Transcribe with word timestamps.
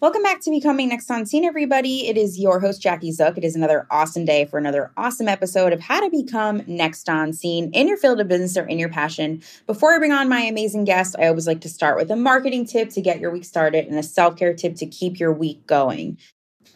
Welcome 0.00 0.22
back 0.22 0.40
to 0.42 0.50
Becoming 0.50 0.90
Next 0.90 1.10
on 1.10 1.26
Scene, 1.26 1.44
everybody. 1.44 2.06
It 2.06 2.16
is 2.16 2.38
your 2.38 2.60
host, 2.60 2.80
Jackie 2.80 3.10
Zook. 3.10 3.36
It 3.36 3.42
is 3.42 3.56
another 3.56 3.84
awesome 3.90 4.24
day 4.24 4.44
for 4.44 4.56
another 4.56 4.92
awesome 4.96 5.26
episode 5.26 5.72
of 5.72 5.80
how 5.80 5.98
to 5.98 6.08
become 6.08 6.62
next 6.68 7.08
on 7.08 7.32
scene 7.32 7.72
in 7.72 7.88
your 7.88 7.96
field 7.96 8.20
of 8.20 8.28
business 8.28 8.56
or 8.56 8.64
in 8.64 8.78
your 8.78 8.90
passion. 8.90 9.42
Before 9.66 9.92
I 9.92 9.98
bring 9.98 10.12
on 10.12 10.28
my 10.28 10.38
amazing 10.42 10.84
guest, 10.84 11.16
I 11.18 11.26
always 11.26 11.48
like 11.48 11.62
to 11.62 11.68
start 11.68 11.96
with 11.96 12.12
a 12.12 12.16
marketing 12.16 12.64
tip 12.64 12.90
to 12.90 13.00
get 13.00 13.18
your 13.18 13.32
week 13.32 13.44
started 13.44 13.86
and 13.86 13.98
a 13.98 14.04
self 14.04 14.36
care 14.36 14.54
tip 14.54 14.76
to 14.76 14.86
keep 14.86 15.18
your 15.18 15.32
week 15.32 15.66
going. 15.66 16.16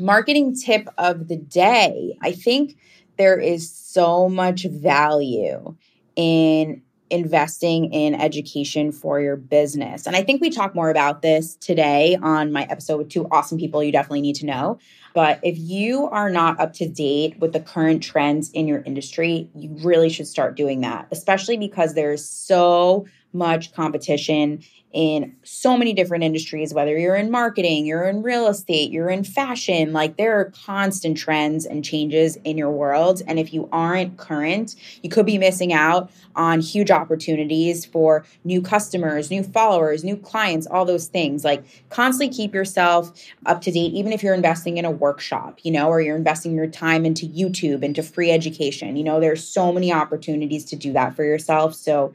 Marketing 0.01 0.57
tip 0.57 0.89
of 0.99 1.29
the 1.29 1.37
day 1.37 2.19
I 2.23 2.33
think 2.33 2.77
there 3.19 3.39
is 3.39 3.73
so 3.73 4.29
much 4.29 4.65
value 4.65 5.77
in 6.17 6.83
investing 7.13 7.93
in 7.93 8.15
education 8.15 8.91
for 8.91 9.21
your 9.21 9.37
business. 9.37 10.07
And 10.07 10.17
I 10.17 10.23
think 10.23 10.41
we 10.41 10.51
talk 10.51 10.75
more 10.75 10.91
about 10.91 11.23
this 11.23 11.57
today 11.57 12.17
on 12.23 12.51
my 12.51 12.67
episode 12.71 12.97
with 12.97 13.09
two 13.11 13.29
awesome 13.31 13.59
people 13.59 13.83
you 13.83 13.93
definitely 13.93 14.23
need 14.23 14.37
to 14.37 14.47
know. 14.47 14.79
But 15.15 15.39
if 15.43 15.59
you 15.59 16.07
are 16.09 16.31
not 16.31 16.59
up 16.59 16.73
to 16.75 16.89
date 16.89 17.39
with 17.39 17.53
the 17.53 17.61
current 17.61 18.03
trends 18.03 18.51
in 18.51 18.67
your 18.67 18.83
industry, 18.83 19.49
you 19.55 19.71
really 19.85 20.09
should 20.09 20.27
start 20.27 20.57
doing 20.57 20.81
that, 20.81 21.07
especially 21.11 21.59
because 21.59 21.95
there's 21.95 22.27
so 22.29 23.07
much 23.35 23.73
competition 23.73 24.63
in 24.93 25.35
so 25.43 25.77
many 25.77 25.93
different 25.93 26.25
industries, 26.25 26.75
whether 26.75 26.99
you're 26.99 27.17
in 27.17 27.31
marketing, 27.31 27.87
you're 27.87 28.05
in 28.05 28.23
real 28.23 28.47
estate, 28.47 28.91
you're 28.91 29.09
in 29.09 29.25
fashion, 29.25 29.93
like 29.93 30.17
there 30.17 30.39
are 30.39 30.53
constant 30.65 31.17
trends 31.17 31.65
and 31.65 31.85
changes 31.85 32.37
in 32.45 32.59
your 32.59 32.71
world. 32.71 33.23
And 33.27 33.39
if 33.39 33.55
you 33.55 33.69
aren't 33.73 34.19
current, 34.19 34.77
you 35.03 35.09
could 35.09 35.27
be 35.27 35.39
missing 35.39 35.73
out 35.73 36.11
on 36.37 36.61
huge 36.61 36.91
opportunities 36.91 37.85
for 37.85 38.25
new 38.45 38.61
customers, 38.61 39.31
new 39.31 39.43
followers, 39.43 40.05
new 40.05 40.17
clients, 40.17 40.67
all 40.67 40.85
those 40.85 41.07
things. 41.07 41.45
Like 41.45 41.65
constantly 41.91 42.35
keep 42.35 42.55
yourself 42.55 43.13
up 43.47 43.63
to 43.63 43.71
date, 43.71 43.93
even 43.93 44.13
if 44.13 44.23
you're 44.23 44.35
investing 44.35 44.79
in 44.79 44.85
a 44.85 44.91
workshop, 44.91 45.59
you 45.63 45.71
know, 45.71 45.89
or 45.89 46.01
you're 46.01 46.17
investing 46.17 46.55
your 46.55 46.67
time 46.67 47.05
into 47.07 47.27
YouTube, 47.27 47.83
into 47.83 48.03
free 48.03 48.31
education. 48.31 48.97
You 48.97 49.05
know, 49.05 49.21
there's 49.21 49.47
so 49.47 49.73
many 49.73 49.93
opportunities 49.93 50.65
to 50.67 50.77
do 50.77 50.93
that 50.93 51.17
for 51.17 51.25
yourself. 51.25 51.75
So 51.75 52.13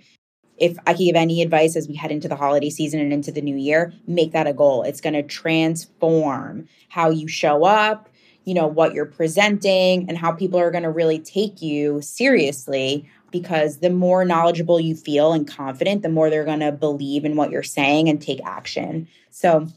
if 0.57 0.77
I 0.87 0.93
can 0.93 1.05
give 1.05 1.15
any 1.15 1.41
advice 1.41 1.75
as 1.75 1.87
we 1.87 1.95
head 1.95 2.11
into 2.11 2.27
the 2.27 2.35
holiday 2.35 2.69
season 2.69 2.99
and 2.99 3.13
into 3.13 3.31
the 3.31 3.41
new 3.41 3.55
year, 3.55 3.93
make 4.07 4.31
that 4.31 4.47
a 4.47 4.53
goal. 4.53 4.83
It's 4.83 5.01
going 5.01 5.13
to 5.13 5.23
transform 5.23 6.67
how 6.89 7.09
you 7.09 7.27
show 7.27 7.63
up, 7.63 8.09
you 8.45 8.53
know, 8.53 8.67
what 8.67 8.93
you're 8.93 9.05
presenting, 9.05 10.07
and 10.09 10.17
how 10.17 10.31
people 10.31 10.59
are 10.59 10.71
going 10.71 10.83
to 10.83 10.89
really 10.89 11.19
take 11.19 11.61
you 11.61 12.01
seriously 12.01 13.09
because 13.31 13.79
the 13.79 13.89
more 13.89 14.23
knowledgeable 14.25 14.79
you 14.79 14.95
feel 14.95 15.33
and 15.33 15.47
confident, 15.47 16.01
the 16.01 16.09
more 16.09 16.29
they're 16.29 16.45
going 16.45 16.61
to 16.61 16.71
believe 16.71 17.25
in 17.25 17.35
what 17.35 17.51
you're 17.51 17.63
saying 17.63 18.09
and 18.09 18.21
take 18.21 18.39
action. 18.45 19.07
So, 19.31 19.67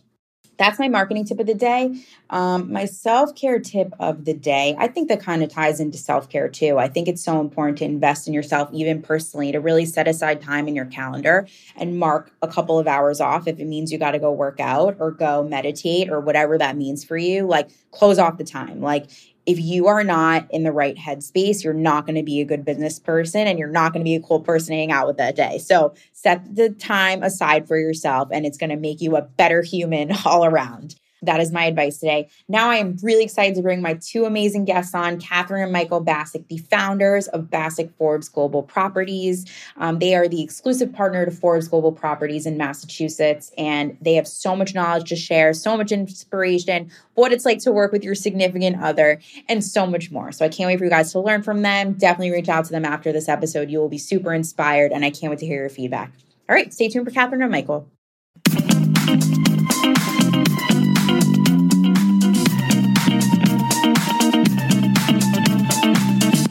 that's 0.61 0.79
my 0.79 0.89
marketing 0.89 1.25
tip 1.25 1.41
of 1.41 1.47
the 1.47 1.55
day. 1.55 2.05
Um, 2.29 2.71
my 2.71 2.85
self 2.85 3.35
care 3.35 3.59
tip 3.59 3.95
of 3.99 4.27
the 4.27 4.35
day, 4.35 4.77
I 4.79 4.89
think 4.89 5.09
that 5.09 5.19
kind 5.19 5.43
of 5.43 5.49
ties 5.49 5.81
into 5.81 5.97
self 5.97 6.29
care 6.29 6.51
too. 6.51 6.79
I 6.79 6.87
think 6.87 7.09
it's 7.09 7.25
so 7.25 7.41
important 7.41 7.79
to 7.79 7.87
invest 7.87 8.29
in 8.29 8.35
yourself, 8.35 8.69
even 8.75 9.01
personally, 9.01 9.53
to 9.53 9.59
really 9.59 9.87
set 9.87 10.07
aside 10.07 10.43
time 10.43 10.69
in 10.69 10.77
your 10.77 10.85
calendar 10.85 11.49
and 11.77 11.99
mark 11.99 12.31
a 12.43 12.47
couple 12.47 12.79
of 12.79 12.87
hours 12.87 13.23
off 13.23 13.49
if 13.49 13.59
it 13.59 13.65
means 13.65 13.91
you 13.91 13.97
got 13.97 14.11
to 14.11 14.19
go 14.19 14.31
work 14.31 14.61
out 14.61 14.97
or 15.01 15.11
go 15.11 15.43
meditate 15.43 16.11
or 16.11 16.21
whatever 16.21 16.59
that 16.59 16.77
means 16.77 17.03
for 17.05 17.17
you. 17.17 17.47
Like, 17.47 17.71
close 17.91 18.19
off 18.19 18.37
the 18.37 18.45
time. 18.45 18.83
Like, 18.83 19.07
if 19.47 19.59
you 19.59 19.87
are 19.87 20.05
not 20.05 20.47
in 20.51 20.63
the 20.63 20.73
right 20.73 20.97
headspace, 20.97 21.65
you're 21.65 21.73
not 21.73 22.07
going 22.07 22.17
to 22.17 22.23
be 22.23 22.41
a 22.41 22.45
good 22.45 22.65
business 22.65 22.99
person 22.99 23.47
and 23.47 23.59
you're 23.59 23.69
not 23.69 23.93
going 23.93 24.01
to 24.01 24.09
be 24.09 24.15
a 24.15 24.21
cool 24.21 24.41
person 24.41 24.73
to 24.73 24.79
hang 24.79 24.93
out 24.93 25.07
with 25.07 25.17
that 25.17 25.37
day. 25.37 25.59
So 25.59 25.95
set 26.13 26.55
the 26.55 26.71
time 26.71 27.23
aside 27.23 27.67
for 27.67 27.79
yourself 27.79 28.29
and 28.31 28.45
it's 28.45 28.59
going 28.59 28.71
to 28.71 28.77
make 28.77 29.01
you 29.01 29.17
a 29.17 29.23
better 29.23 29.63
human 29.63 30.13
all 30.25 30.45
around. 30.45 30.97
That 31.23 31.41
is 31.41 31.53
my 31.53 31.65
advice 31.65 31.99
today. 31.99 32.29
Now 32.49 32.71
I 32.71 32.77
am 32.77 32.97
really 33.03 33.25
excited 33.25 33.55
to 33.57 33.63
bring 33.63 33.83
my 33.83 33.95
two 33.95 34.25
amazing 34.25 34.65
guests 34.65 34.95
on, 34.95 35.21
Catherine 35.21 35.63
and 35.63 35.73
Michael 35.73 36.01
Bassick, 36.01 36.49
the 36.49 36.59
founders 36.59 37.29
of 37.29 37.51
Bassick 37.51 37.93
Forbes 37.97 38.29
Global 38.29 38.63
Properties. 38.63 39.45
Um, 39.77 39.99
they 39.99 40.15
are 40.15 40.29
the 40.29 40.43
exclusive 40.43 40.93
partner 40.93 41.25
to 41.25 41.31
Forbes 41.31 41.69
Global 41.69 41.93
Properties 41.93 42.47
in 42.47 42.57
Massachusetts, 42.57 43.53
and 43.59 43.97
they 44.01 44.15
have 44.15 44.27
so 44.27 44.57
much 44.57 44.75
knowledge 44.75 45.09
to 45.11 45.17
share, 45.17 45.53
so 45.53 45.77
much 45.77 45.93
inspiration, 45.93 46.91
what 47.15 47.33
it's 47.33 47.45
like 47.45 47.59
to 47.61 47.73
work 47.73 47.93
with 47.93 48.05
your 48.05 48.15
significant 48.15 48.83
other, 48.83 49.21
and 49.49 49.65
so 49.65 49.87
much 49.87 50.11
more. 50.11 50.33
So 50.33 50.45
I 50.45 50.49
can't 50.49 50.69
wait 50.69 50.79
for 50.79 50.85
you 50.85 50.91
guys 50.91 51.13
to 51.13 51.21
learn 51.21 51.43
from 51.43 51.63
them. 51.63 51.93
Definitely 51.95 52.33
reach 52.33 52.49
out 52.49 52.65
to 52.67 52.73
them 52.73 52.85
after 52.85 53.13
this 53.13 53.29
episode. 53.29 53.71
You 53.71 53.79
will 53.79 53.89
be 53.89 53.99
super 53.99 54.33
inspired, 54.33 54.93
and 54.93 55.05
I 55.05 55.11
can't 55.11 55.31
wait 55.31 55.41
to 55.41 55.47
hear 55.47 55.61
your 55.61 55.69
feedback. 55.69 56.13
All 56.49 56.55
right, 56.55 56.73
stay 56.73 56.89
tuned 56.89 57.07
for 57.07 57.13
Catherine 57.13 57.43
and 57.43 57.53
Michael. 57.53 57.89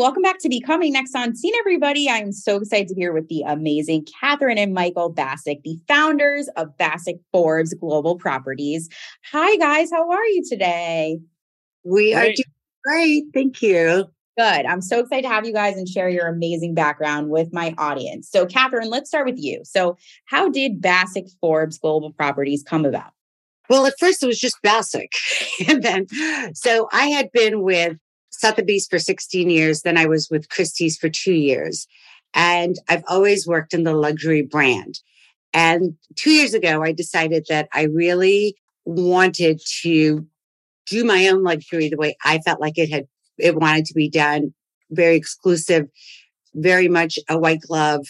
Welcome 0.00 0.22
back 0.22 0.38
to 0.38 0.48
Becoming 0.48 0.94
Next 0.94 1.14
on 1.14 1.36
Scene, 1.36 1.52
everybody. 1.60 2.08
I'm 2.08 2.32
so 2.32 2.56
excited 2.56 2.88
to 2.88 2.94
be 2.94 3.02
here 3.02 3.12
with 3.12 3.28
the 3.28 3.42
amazing 3.42 4.06
Catherine 4.18 4.56
and 4.56 4.72
Michael 4.72 5.12
Bassick, 5.12 5.62
the 5.62 5.78
founders 5.86 6.48
of 6.56 6.74
Bassick 6.78 7.20
Forbes 7.32 7.74
Global 7.74 8.16
Properties. 8.16 8.88
Hi, 9.30 9.56
guys. 9.56 9.90
How 9.90 10.10
are 10.10 10.24
you 10.24 10.42
today? 10.48 11.18
We 11.84 12.14
great. 12.14 12.16
are 12.16 12.32
doing 12.32 12.44
great. 12.82 13.24
Thank 13.34 13.60
you. 13.60 14.06
Good. 14.38 14.64
I'm 14.64 14.80
so 14.80 15.00
excited 15.00 15.24
to 15.24 15.28
have 15.28 15.44
you 15.44 15.52
guys 15.52 15.76
and 15.76 15.86
share 15.86 16.08
your 16.08 16.28
amazing 16.28 16.72
background 16.72 17.28
with 17.28 17.52
my 17.52 17.74
audience. 17.76 18.30
So, 18.30 18.46
Catherine, 18.46 18.88
let's 18.88 19.10
start 19.10 19.26
with 19.26 19.38
you. 19.38 19.60
So, 19.64 19.98
how 20.24 20.48
did 20.48 20.80
Bassick 20.80 21.28
Forbes 21.42 21.76
Global 21.76 22.10
Properties 22.14 22.62
come 22.62 22.86
about? 22.86 23.12
Well, 23.68 23.84
at 23.84 23.98
first 24.00 24.22
it 24.22 24.26
was 24.26 24.40
just 24.40 24.56
Bassick. 24.62 25.12
and 25.68 25.82
then, 25.82 26.06
so 26.54 26.88
I 26.90 27.08
had 27.08 27.30
been 27.32 27.60
with 27.60 27.98
Sotheby's 28.40 28.86
for 28.86 28.98
16 28.98 29.50
years. 29.50 29.82
Then 29.82 29.98
I 29.98 30.06
was 30.06 30.28
with 30.30 30.48
Christie's 30.48 30.96
for 30.96 31.08
two 31.08 31.34
years. 31.34 31.86
And 32.32 32.76
I've 32.88 33.04
always 33.08 33.46
worked 33.46 33.74
in 33.74 33.84
the 33.84 33.94
luxury 33.94 34.42
brand. 34.42 35.00
And 35.52 35.96
two 36.16 36.30
years 36.30 36.54
ago, 36.54 36.82
I 36.82 36.92
decided 36.92 37.46
that 37.48 37.68
I 37.72 37.84
really 37.84 38.56
wanted 38.84 39.60
to 39.82 40.26
do 40.86 41.04
my 41.04 41.28
own 41.28 41.42
luxury 41.42 41.88
the 41.88 41.96
way 41.96 42.16
I 42.24 42.38
felt 42.38 42.60
like 42.60 42.78
it 42.78 42.90
had, 42.90 43.06
it 43.38 43.56
wanted 43.56 43.84
to 43.86 43.94
be 43.94 44.08
done. 44.08 44.54
Very 44.90 45.16
exclusive, 45.16 45.86
very 46.54 46.88
much 46.88 47.18
a 47.28 47.38
white 47.38 47.60
glove 47.60 48.06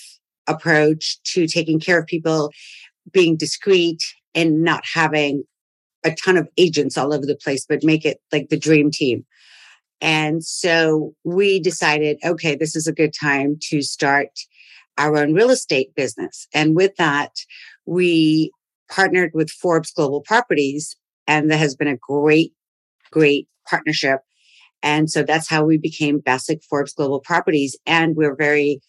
approach 0.47 1.21
to 1.33 1.47
taking 1.47 1.81
care 1.81 1.99
of 1.99 2.07
people, 2.07 2.53
being 3.13 3.37
discreet 3.37 4.03
and 4.35 4.63
not 4.63 4.85
having 4.95 5.45
a 6.05 6.15
ton 6.15 6.37
of 6.37 6.49
agents 6.57 6.97
all 6.97 7.13
over 7.13 7.27
the 7.27 7.37
place, 7.37 7.67
but 7.69 7.85
make 7.85 8.05
it 8.05 8.19
like 8.33 8.49
the 8.49 8.59
dream 8.59 8.91
team. 8.91 9.25
And 10.01 10.45
so 10.45 11.15
we 11.25 11.61
decided, 11.61 12.19
okay, 12.25 12.55
this 12.55 12.75
is 12.75 12.87
a 12.87 12.93
good 12.93 13.13
time 13.19 13.59
to 13.69 13.83
start 13.83 14.29
our 14.99 15.17
own 15.17 15.35
real 15.35 15.51
estate 15.51 15.95
business. 15.95 16.47
And 16.55 16.75
with 16.75 16.97
that, 16.97 17.33
we 17.87 18.51
partnered 18.91 19.33
with 19.35 19.51
Forbes 19.51 19.93
Global 19.93 20.21
Properties, 20.21 20.97
and 21.27 21.51
that 21.51 21.59
has 21.59 21.77
been 21.77 21.89
a 21.89 21.97
great, 21.97 22.53
great 23.11 23.49
partnership. 23.69 24.21
And 24.83 25.11
so 25.11 25.23
that's 25.23 25.49
how 25.49 25.65
we 25.65 25.77
became 25.77 26.21
Bassick 26.21 26.63
Forbes 26.65 26.95
Global 26.95 27.21
Properties. 27.21 27.79
And 27.87 28.17
we're 28.17 28.37
very 28.37 28.81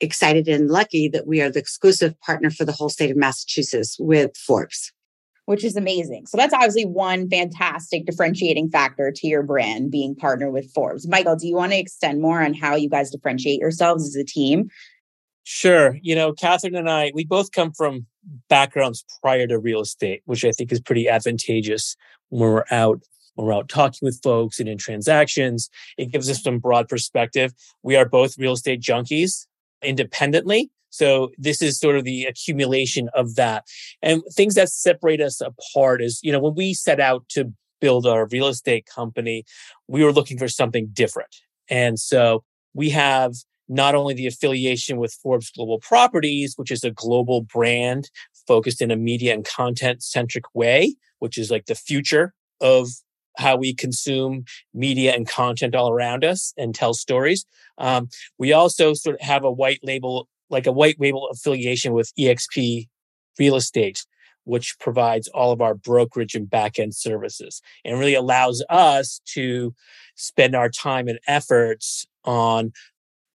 excited 0.00 0.48
and 0.48 0.70
lucky 0.70 1.08
that 1.08 1.26
we 1.26 1.40
are 1.40 1.50
the 1.50 1.58
exclusive 1.58 2.18
partner 2.20 2.50
for 2.50 2.64
the 2.64 2.72
whole 2.72 2.88
state 2.88 3.10
of 3.10 3.16
Massachusetts 3.16 3.96
with 3.98 4.36
Forbes 4.36 4.92
which 5.46 5.64
is 5.64 5.76
amazing. 5.76 6.26
So 6.26 6.36
that's 6.36 6.54
obviously 6.54 6.84
one 6.84 7.28
fantastic 7.28 8.06
differentiating 8.06 8.70
factor 8.70 9.12
to 9.14 9.26
your 9.26 9.42
brand 9.42 9.90
being 9.90 10.14
partnered 10.14 10.52
with 10.52 10.72
Forbes. 10.72 11.06
Michael, 11.06 11.36
do 11.36 11.46
you 11.46 11.54
want 11.54 11.72
to 11.72 11.78
extend 11.78 12.20
more 12.20 12.42
on 12.42 12.54
how 12.54 12.74
you 12.76 12.88
guys 12.88 13.10
differentiate 13.10 13.60
yourselves 13.60 14.06
as 14.06 14.16
a 14.16 14.24
team? 14.24 14.70
Sure. 15.44 15.98
You 16.00 16.14
know, 16.14 16.32
Catherine 16.32 16.74
and 16.74 16.88
I, 16.88 17.12
we 17.14 17.24
both 17.24 17.52
come 17.52 17.72
from 17.72 18.06
backgrounds 18.48 19.04
prior 19.20 19.46
to 19.46 19.58
real 19.58 19.82
estate, 19.82 20.22
which 20.24 20.44
I 20.44 20.50
think 20.50 20.72
is 20.72 20.80
pretty 20.80 21.08
advantageous 21.08 21.96
when 22.30 22.50
we're 22.50 22.64
out 22.70 23.02
when 23.34 23.48
we're 23.48 23.52
out 23.54 23.68
talking 23.68 23.98
with 24.02 24.20
folks 24.22 24.60
and 24.60 24.68
in 24.68 24.78
transactions. 24.78 25.68
It 25.98 26.12
gives 26.12 26.30
us 26.30 26.42
some 26.42 26.60
broad 26.60 26.88
perspective. 26.88 27.52
We 27.82 27.96
are 27.96 28.08
both 28.08 28.38
real 28.38 28.52
estate 28.52 28.80
junkies 28.80 29.46
independently. 29.82 30.70
So 30.94 31.32
this 31.36 31.60
is 31.60 31.78
sort 31.78 31.96
of 31.96 32.04
the 32.04 32.24
accumulation 32.24 33.10
of 33.14 33.34
that. 33.34 33.64
And 34.00 34.22
things 34.32 34.54
that 34.54 34.68
separate 34.68 35.20
us 35.20 35.40
apart 35.40 36.00
is, 36.00 36.20
you 36.22 36.30
know, 36.30 36.38
when 36.38 36.54
we 36.54 36.72
set 36.72 37.00
out 37.00 37.28
to 37.30 37.52
build 37.80 38.06
our 38.06 38.28
real 38.28 38.46
estate 38.46 38.86
company, 38.86 39.44
we 39.88 40.04
were 40.04 40.12
looking 40.12 40.38
for 40.38 40.46
something 40.46 40.88
different. 40.92 41.34
And 41.68 41.98
so 41.98 42.44
we 42.74 42.90
have 42.90 43.34
not 43.68 43.96
only 43.96 44.14
the 44.14 44.28
affiliation 44.28 44.98
with 44.98 45.18
Forbes 45.20 45.50
Global 45.50 45.80
Properties, 45.80 46.54
which 46.56 46.70
is 46.70 46.84
a 46.84 46.92
global 46.92 47.40
brand 47.42 48.08
focused 48.46 48.80
in 48.80 48.92
a 48.92 48.96
media 48.96 49.34
and 49.34 49.44
content 49.44 50.00
centric 50.00 50.44
way, 50.54 50.94
which 51.18 51.36
is 51.38 51.50
like 51.50 51.66
the 51.66 51.74
future 51.74 52.34
of 52.60 52.88
how 53.36 53.56
we 53.56 53.74
consume 53.74 54.44
media 54.72 55.12
and 55.12 55.28
content 55.28 55.74
all 55.74 55.90
around 55.90 56.24
us 56.24 56.52
and 56.56 56.72
tell 56.72 56.94
stories. 56.94 57.46
Um, 57.78 58.08
we 58.38 58.52
also 58.52 58.94
sort 58.94 59.16
of 59.16 59.22
have 59.22 59.42
a 59.42 59.50
white 59.50 59.80
label, 59.82 60.28
like 60.50 60.66
a 60.66 60.72
white 60.72 61.00
label 61.00 61.28
affiliation 61.30 61.92
with 61.92 62.12
EXP 62.18 62.88
Real 63.38 63.56
Estate, 63.56 64.04
which 64.44 64.76
provides 64.78 65.28
all 65.28 65.52
of 65.52 65.60
our 65.60 65.74
brokerage 65.74 66.34
and 66.34 66.48
back 66.48 66.78
end 66.78 66.94
services 66.94 67.62
and 67.84 67.98
really 67.98 68.14
allows 68.14 68.62
us 68.68 69.20
to 69.26 69.74
spend 70.16 70.54
our 70.54 70.68
time 70.68 71.08
and 71.08 71.18
efforts 71.26 72.06
on 72.24 72.72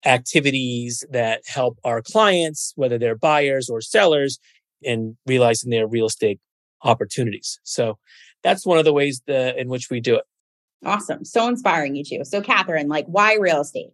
activities 0.06 1.04
that 1.10 1.42
help 1.48 1.78
our 1.84 2.02
clients, 2.02 2.74
whether 2.76 2.98
they're 2.98 3.16
buyers 3.16 3.70
or 3.70 3.82
sellers, 3.82 4.40
in 4.82 5.18
realizing 5.26 5.72
their 5.72 5.88
real 5.88 6.06
estate 6.06 6.40
opportunities. 6.84 7.60
So 7.64 7.98
that's 8.44 8.66
one 8.66 8.78
of 8.78 8.86
the 8.86 8.94
ways 8.94 9.22
the, 9.26 9.60
in 9.60 9.70
which 9.70 9.90
we 9.90 10.00
do 10.00 10.16
it. 10.16 10.24
Awesome. 10.86 11.26
So 11.26 11.48
inspiring, 11.48 11.96
you 11.96 12.04
two. 12.04 12.24
So, 12.24 12.42
Catherine, 12.42 12.88
like, 12.88 13.08
why 13.08 13.36
real 13.36 13.62
estate? 13.62 13.90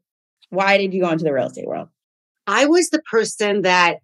Why 0.50 0.78
did 0.78 0.94
you 0.94 1.02
go 1.02 1.10
into 1.10 1.24
the 1.24 1.34
real 1.34 1.48
estate 1.48 1.66
world? 1.66 1.88
I 2.48 2.66
was 2.66 2.90
the 2.90 3.02
person 3.02 3.62
that 3.62 4.00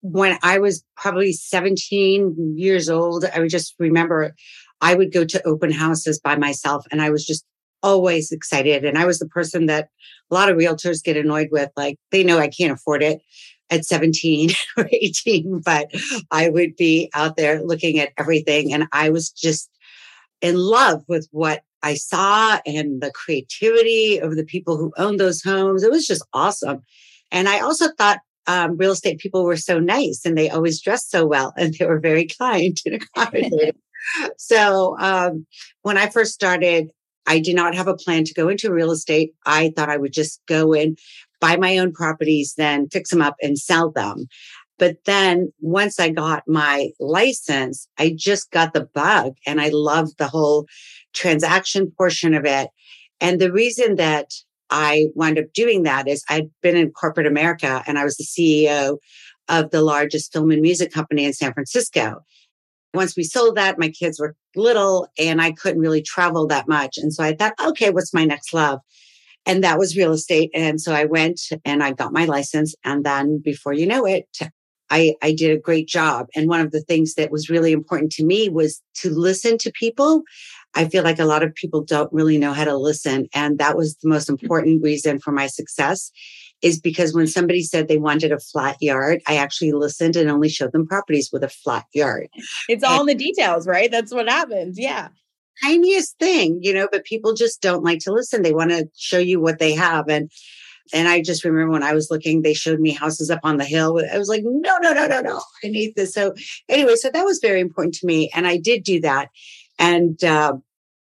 when 0.00 0.38
I 0.42 0.58
was 0.58 0.84
probably 0.96 1.32
17 1.32 2.54
years 2.56 2.88
old, 2.88 3.24
I 3.24 3.40
would 3.40 3.50
just 3.50 3.74
remember 3.78 4.34
I 4.80 4.94
would 4.94 5.12
go 5.12 5.24
to 5.24 5.46
open 5.46 5.72
houses 5.72 6.20
by 6.20 6.36
myself 6.36 6.86
and 6.90 7.02
I 7.02 7.10
was 7.10 7.26
just 7.26 7.44
always 7.82 8.32
excited. 8.32 8.84
And 8.84 8.98
I 8.98 9.06
was 9.06 9.18
the 9.18 9.28
person 9.28 9.66
that 9.66 9.88
a 10.30 10.34
lot 10.34 10.50
of 10.50 10.56
realtors 10.56 11.02
get 11.02 11.16
annoyed 11.16 11.48
with. 11.50 11.70
Like 11.76 11.96
they 12.10 12.22
know 12.22 12.38
I 12.38 12.48
can't 12.48 12.72
afford 12.72 13.02
it 13.02 13.20
at 13.70 13.84
17 13.84 14.50
or 14.76 14.88
18, 14.90 15.62
but 15.64 15.90
I 16.30 16.48
would 16.48 16.76
be 16.76 17.10
out 17.14 17.36
there 17.36 17.62
looking 17.62 17.98
at 17.98 18.12
everything. 18.18 18.72
And 18.72 18.86
I 18.92 19.10
was 19.10 19.30
just 19.30 19.70
in 20.40 20.56
love 20.56 21.02
with 21.08 21.28
what 21.32 21.62
I 21.82 21.94
saw 21.94 22.58
and 22.66 23.00
the 23.00 23.12
creativity 23.12 24.18
of 24.18 24.36
the 24.36 24.44
people 24.44 24.76
who 24.76 24.92
owned 24.96 25.20
those 25.20 25.42
homes. 25.42 25.82
It 25.82 25.90
was 25.90 26.06
just 26.06 26.26
awesome. 26.32 26.82
And 27.30 27.48
I 27.48 27.60
also 27.60 27.88
thought 27.96 28.20
um, 28.46 28.76
real 28.76 28.92
estate 28.92 29.18
people 29.18 29.44
were 29.44 29.56
so 29.56 29.78
nice 29.78 30.22
and 30.24 30.36
they 30.36 30.48
always 30.48 30.80
dressed 30.80 31.10
so 31.10 31.26
well 31.26 31.52
and 31.56 31.74
they 31.74 31.86
were 31.86 32.00
very 32.00 32.26
kind 32.38 32.76
and 32.86 32.94
accommodating. 32.94 33.72
so 34.38 34.96
um, 34.98 35.46
when 35.82 35.98
I 35.98 36.08
first 36.08 36.32
started, 36.32 36.90
I 37.26 37.40
did 37.40 37.54
not 37.54 37.74
have 37.74 37.88
a 37.88 37.96
plan 37.96 38.24
to 38.24 38.34
go 38.34 38.48
into 38.48 38.72
real 38.72 38.90
estate. 38.90 39.34
I 39.44 39.72
thought 39.76 39.90
I 39.90 39.98
would 39.98 40.14
just 40.14 40.40
go 40.46 40.72
in, 40.72 40.96
buy 41.40 41.56
my 41.56 41.76
own 41.76 41.92
properties, 41.92 42.54
then 42.56 42.88
fix 42.88 43.10
them 43.10 43.20
up 43.20 43.36
and 43.42 43.58
sell 43.58 43.90
them. 43.90 44.26
But 44.78 45.04
then 45.04 45.52
once 45.60 46.00
I 46.00 46.08
got 46.08 46.44
my 46.46 46.90
license, 47.00 47.88
I 47.98 48.14
just 48.16 48.50
got 48.50 48.72
the 48.72 48.88
bug 48.94 49.34
and 49.44 49.60
I 49.60 49.68
loved 49.68 50.16
the 50.18 50.28
whole 50.28 50.66
transaction 51.12 51.92
portion 51.98 52.32
of 52.32 52.44
it. 52.44 52.70
And 53.20 53.40
the 53.40 53.52
reason 53.52 53.96
that 53.96 54.32
I 54.70 55.06
wound 55.14 55.38
up 55.38 55.52
doing 55.54 55.84
that 55.84 56.08
is 56.08 56.24
I'd 56.28 56.50
been 56.62 56.76
in 56.76 56.90
corporate 56.90 57.26
America 57.26 57.82
and 57.86 57.98
I 57.98 58.04
was 58.04 58.16
the 58.16 58.24
CEO 58.24 58.98
of 59.48 59.70
the 59.70 59.82
largest 59.82 60.32
film 60.32 60.50
and 60.50 60.60
music 60.60 60.92
company 60.92 61.24
in 61.24 61.32
San 61.32 61.52
Francisco. 61.54 62.20
Once 62.94 63.16
we 63.16 63.22
sold 63.22 63.56
that, 63.56 63.78
my 63.78 63.88
kids 63.88 64.18
were 64.18 64.34
little 64.56 65.08
and 65.18 65.40
I 65.40 65.52
couldn't 65.52 65.80
really 65.80 66.02
travel 66.02 66.46
that 66.48 66.68
much. 66.68 66.98
And 66.98 67.12
so 67.12 67.22
I 67.22 67.34
thought, 67.34 67.54
okay, 67.62 67.90
what's 67.90 68.14
my 68.14 68.24
next 68.24 68.52
love? 68.52 68.80
And 69.46 69.64
that 69.64 69.78
was 69.78 69.96
real 69.96 70.12
estate. 70.12 70.50
And 70.54 70.80
so 70.80 70.92
I 70.92 71.04
went 71.04 71.40
and 71.64 71.82
I 71.82 71.92
got 71.92 72.12
my 72.12 72.24
license. 72.24 72.74
And 72.84 73.04
then 73.04 73.40
before 73.42 73.72
you 73.72 73.86
know 73.86 74.04
it, 74.04 74.26
I, 74.90 75.14
I 75.22 75.32
did 75.32 75.50
a 75.50 75.60
great 75.60 75.86
job. 75.86 76.26
And 76.34 76.48
one 76.48 76.60
of 76.60 76.70
the 76.70 76.82
things 76.82 77.14
that 77.14 77.30
was 77.30 77.50
really 77.50 77.72
important 77.72 78.12
to 78.12 78.24
me 78.24 78.48
was 78.48 78.82
to 78.96 79.10
listen 79.10 79.58
to 79.58 79.72
people. 79.72 80.22
I 80.74 80.88
feel 80.88 81.02
like 81.02 81.18
a 81.18 81.24
lot 81.24 81.42
of 81.42 81.54
people 81.54 81.82
don't 81.82 82.12
really 82.12 82.38
know 82.38 82.52
how 82.52 82.64
to 82.64 82.76
listen. 82.76 83.26
And 83.34 83.58
that 83.58 83.76
was 83.76 83.96
the 83.96 84.08
most 84.08 84.28
mm-hmm. 84.28 84.44
important 84.44 84.82
reason 84.82 85.18
for 85.18 85.32
my 85.32 85.46
success 85.46 86.10
is 86.60 86.80
because 86.80 87.14
when 87.14 87.26
somebody 87.26 87.62
said 87.62 87.86
they 87.86 87.98
wanted 87.98 88.32
a 88.32 88.40
flat 88.40 88.76
yard, 88.80 89.20
I 89.26 89.36
actually 89.36 89.72
listened 89.72 90.16
and 90.16 90.30
only 90.30 90.48
showed 90.48 90.72
them 90.72 90.86
properties 90.86 91.30
with 91.32 91.44
a 91.44 91.48
flat 91.48 91.86
yard. 91.92 92.28
It's 92.68 92.82
all 92.82 93.00
and, 93.00 93.10
in 93.10 93.16
the 93.16 93.24
details, 93.24 93.66
right? 93.66 93.90
That's 93.90 94.12
what 94.12 94.28
happens. 94.28 94.78
Yeah. 94.78 95.08
Tiniest 95.62 96.18
thing, 96.18 96.58
you 96.62 96.72
know, 96.74 96.88
but 96.90 97.04
people 97.04 97.34
just 97.34 97.60
don't 97.62 97.84
like 97.84 98.00
to 98.00 98.12
listen. 98.12 98.42
They 98.42 98.54
want 98.54 98.70
to 98.70 98.88
show 98.96 99.18
you 99.18 99.40
what 99.40 99.58
they 99.58 99.74
have. 99.74 100.08
And 100.08 100.30
and 100.92 101.06
I 101.06 101.20
just 101.20 101.44
remember 101.44 101.72
when 101.72 101.82
I 101.82 101.92
was 101.92 102.10
looking, 102.10 102.40
they 102.42 102.54
showed 102.54 102.80
me 102.80 102.92
houses 102.92 103.30
up 103.30 103.40
on 103.42 103.58
the 103.58 103.64
hill. 103.64 104.00
I 104.10 104.16
was 104.16 104.28
like, 104.28 104.42
no, 104.44 104.78
no, 104.80 104.92
no, 104.94 105.06
no, 105.06 105.20
no. 105.20 105.42
I 105.62 105.68
need 105.68 105.94
this. 105.96 106.14
So 106.14 106.32
anyway, 106.68 106.96
so 106.96 107.10
that 107.10 107.26
was 107.26 107.40
very 107.40 107.60
important 107.60 107.94
to 107.96 108.06
me. 108.06 108.30
And 108.34 108.46
I 108.46 108.56
did 108.56 108.84
do 108.84 109.00
that. 109.02 109.28
And 109.78 110.22
uh, 110.24 110.54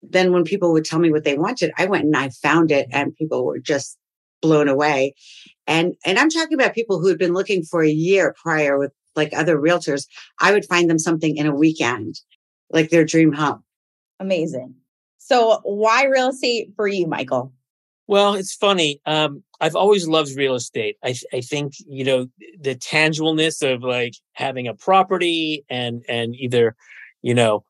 then 0.03 0.31
when 0.31 0.43
people 0.43 0.71
would 0.73 0.85
tell 0.85 0.99
me 0.99 1.11
what 1.11 1.23
they 1.23 1.37
wanted, 1.37 1.71
I 1.77 1.85
went 1.85 2.05
and 2.05 2.15
I 2.15 2.29
found 2.29 2.71
it 2.71 2.87
and 2.91 3.15
people 3.15 3.45
were 3.45 3.59
just 3.59 3.97
blown 4.41 4.67
away. 4.67 5.15
And, 5.67 5.95
and 6.05 6.17
I'm 6.17 6.29
talking 6.29 6.55
about 6.55 6.73
people 6.73 6.99
who 6.99 7.07
had 7.07 7.19
been 7.19 7.33
looking 7.33 7.63
for 7.63 7.83
a 7.83 7.89
year 7.89 8.35
prior 8.41 8.77
with 8.77 8.91
like 9.15 9.33
other 9.33 9.57
realtors. 9.57 10.07
I 10.39 10.51
would 10.51 10.65
find 10.65 10.89
them 10.89 10.99
something 10.99 11.37
in 11.37 11.47
a 11.47 11.55
weekend, 11.55 12.19
like 12.69 12.89
their 12.89 13.05
dream 13.05 13.33
home. 13.33 13.63
Amazing. 14.19 14.75
So 15.17 15.59
why 15.63 16.05
real 16.05 16.29
estate 16.29 16.73
for 16.75 16.87
you, 16.87 17.07
Michael? 17.07 17.53
Well, 18.07 18.33
it's 18.33 18.53
funny. 18.53 18.99
Um, 19.05 19.43
I've 19.61 19.75
always 19.75 20.07
loved 20.07 20.35
real 20.35 20.55
estate. 20.55 20.97
I, 21.03 21.15
I 21.31 21.41
think 21.41 21.73
you 21.87 22.03
know 22.03 22.27
the 22.59 22.75
tangibleness 22.75 23.61
of 23.61 23.83
like 23.83 24.15
having 24.33 24.67
a 24.67 24.73
property 24.73 25.63
and 25.69 26.03
and 26.09 26.35
either 26.35 26.75
you 27.21 27.33
know 27.33 27.63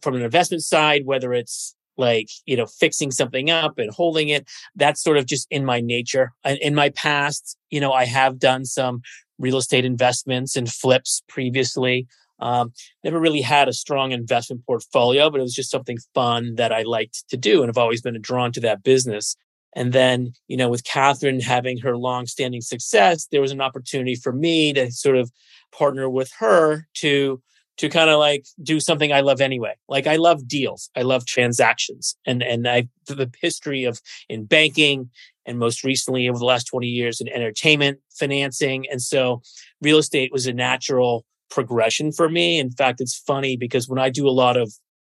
from 0.00 0.14
an 0.14 0.22
investment 0.22 0.62
side, 0.62 1.04
whether 1.04 1.32
it's 1.32 1.76
like 1.96 2.28
you 2.44 2.56
know 2.56 2.66
fixing 2.66 3.10
something 3.10 3.50
up 3.50 3.78
and 3.78 3.90
holding 3.92 4.28
it 4.28 4.48
that's 4.74 5.02
sort 5.02 5.16
of 5.16 5.26
just 5.26 5.46
in 5.50 5.64
my 5.64 5.80
nature. 5.80 6.32
In 6.44 6.74
my 6.74 6.90
past 6.90 7.56
you 7.70 7.80
know 7.80 7.92
i 7.92 8.04
have 8.04 8.38
done 8.38 8.64
some 8.64 9.02
real 9.38 9.58
estate 9.58 9.84
investments 9.84 10.56
and 10.56 10.70
flips 10.70 11.22
previously. 11.28 12.06
Um, 12.38 12.74
never 13.02 13.18
really 13.18 13.40
had 13.40 13.66
a 13.66 13.72
strong 13.72 14.12
investment 14.12 14.64
portfolio 14.66 15.30
but 15.30 15.40
it 15.40 15.42
was 15.42 15.54
just 15.54 15.70
something 15.70 15.96
fun 16.14 16.56
that 16.56 16.70
i 16.70 16.82
liked 16.82 17.24
to 17.30 17.36
do 17.38 17.62
and 17.62 17.70
i've 17.70 17.78
always 17.78 18.02
been 18.02 18.20
drawn 18.20 18.52
to 18.52 18.60
that 18.60 18.82
business. 18.82 19.36
And 19.74 19.92
then 19.92 20.32
you 20.48 20.56
know 20.56 20.68
with 20.68 20.84
catherine 20.84 21.40
having 21.40 21.78
her 21.78 21.96
long-standing 21.96 22.60
success 22.60 23.26
there 23.30 23.40
was 23.40 23.52
an 23.52 23.60
opportunity 23.60 24.14
for 24.14 24.32
me 24.32 24.72
to 24.74 24.90
sort 24.90 25.16
of 25.16 25.30
partner 25.72 26.08
with 26.08 26.30
her 26.38 26.86
to 26.94 27.42
to 27.78 27.88
kind 27.88 28.10
of 28.10 28.18
like 28.18 28.46
do 28.62 28.80
something 28.80 29.12
I 29.12 29.20
love 29.20 29.40
anyway. 29.40 29.74
Like 29.88 30.06
I 30.06 30.16
love 30.16 30.48
deals. 30.48 30.90
I 30.96 31.02
love 31.02 31.26
transactions 31.26 32.16
and, 32.26 32.42
and 32.42 32.66
I, 32.66 32.88
the 33.06 33.30
history 33.40 33.84
of 33.84 34.00
in 34.28 34.46
banking 34.46 35.10
and 35.44 35.58
most 35.58 35.84
recently 35.84 36.28
over 36.28 36.38
the 36.38 36.44
last 36.44 36.64
20 36.64 36.86
years 36.86 37.20
in 37.20 37.28
entertainment 37.28 38.00
financing. 38.10 38.86
And 38.90 39.00
so 39.00 39.42
real 39.80 39.98
estate 39.98 40.32
was 40.32 40.46
a 40.46 40.52
natural 40.52 41.24
progression 41.50 42.12
for 42.12 42.28
me. 42.28 42.58
In 42.58 42.70
fact, 42.70 43.00
it's 43.00 43.16
funny 43.16 43.56
because 43.56 43.88
when 43.88 43.98
I 43.98 44.10
do 44.10 44.28
a 44.28 44.30
lot 44.30 44.56
of 44.56 44.72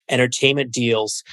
entertainment 0.10 0.72
deals, 0.72 1.24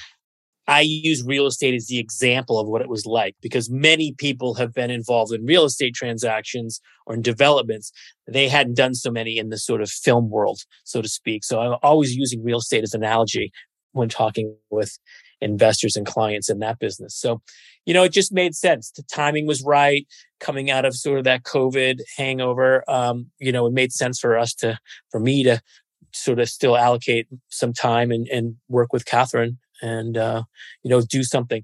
I 0.67 0.81
use 0.81 1.23
real 1.25 1.47
estate 1.47 1.73
as 1.73 1.87
the 1.87 1.97
example 1.97 2.59
of 2.59 2.67
what 2.67 2.81
it 2.81 2.89
was 2.89 3.05
like 3.05 3.35
because 3.41 3.69
many 3.69 4.13
people 4.13 4.55
have 4.55 4.73
been 4.73 4.91
involved 4.91 5.33
in 5.33 5.45
real 5.45 5.63
estate 5.63 5.95
transactions 5.95 6.81
or 7.05 7.15
in 7.15 7.21
developments. 7.21 7.91
They 8.27 8.49
hadn't 8.49 8.75
done 8.75 8.93
so 8.93 9.09
many 9.09 9.37
in 9.37 9.49
the 9.49 9.57
sort 9.57 9.81
of 9.81 9.89
film 9.89 10.29
world, 10.29 10.59
so 10.83 11.01
to 11.01 11.07
speak. 11.07 11.45
So 11.45 11.59
I'm 11.59 11.77
always 11.81 12.15
using 12.15 12.43
real 12.43 12.57
estate 12.57 12.83
as 12.83 12.93
an 12.93 13.03
analogy 13.03 13.51
when 13.93 14.09
talking 14.09 14.55
with 14.69 14.97
investors 15.39 15.95
and 15.95 16.05
clients 16.05 16.49
in 16.49 16.59
that 16.59 16.79
business. 16.79 17.15
So, 17.15 17.41
you 17.85 17.93
know, 17.93 18.03
it 18.03 18.11
just 18.11 18.33
made 18.33 18.53
sense. 18.53 18.91
The 18.91 19.03
timing 19.03 19.47
was 19.47 19.63
right 19.63 20.05
coming 20.39 20.69
out 20.69 20.83
of 20.83 20.95
sort 20.95 21.19
of 21.19 21.23
that 21.23 21.43
COVID 21.43 22.01
hangover. 22.17 22.83
Um, 22.89 23.27
you 23.39 23.53
know, 23.53 23.65
it 23.67 23.73
made 23.73 23.93
sense 23.93 24.19
for 24.19 24.37
us 24.37 24.53
to, 24.55 24.77
for 25.11 25.19
me 25.19 25.43
to 25.43 25.61
sort 26.13 26.39
of 26.39 26.49
still 26.49 26.75
allocate 26.75 27.27
some 27.49 27.71
time 27.71 28.11
and, 28.11 28.27
and 28.27 28.55
work 28.67 28.91
with 28.91 29.05
Catherine 29.05 29.59
and 29.81 30.17
uh, 30.17 30.43
you 30.83 30.89
know 30.89 31.01
do 31.01 31.23
something. 31.23 31.63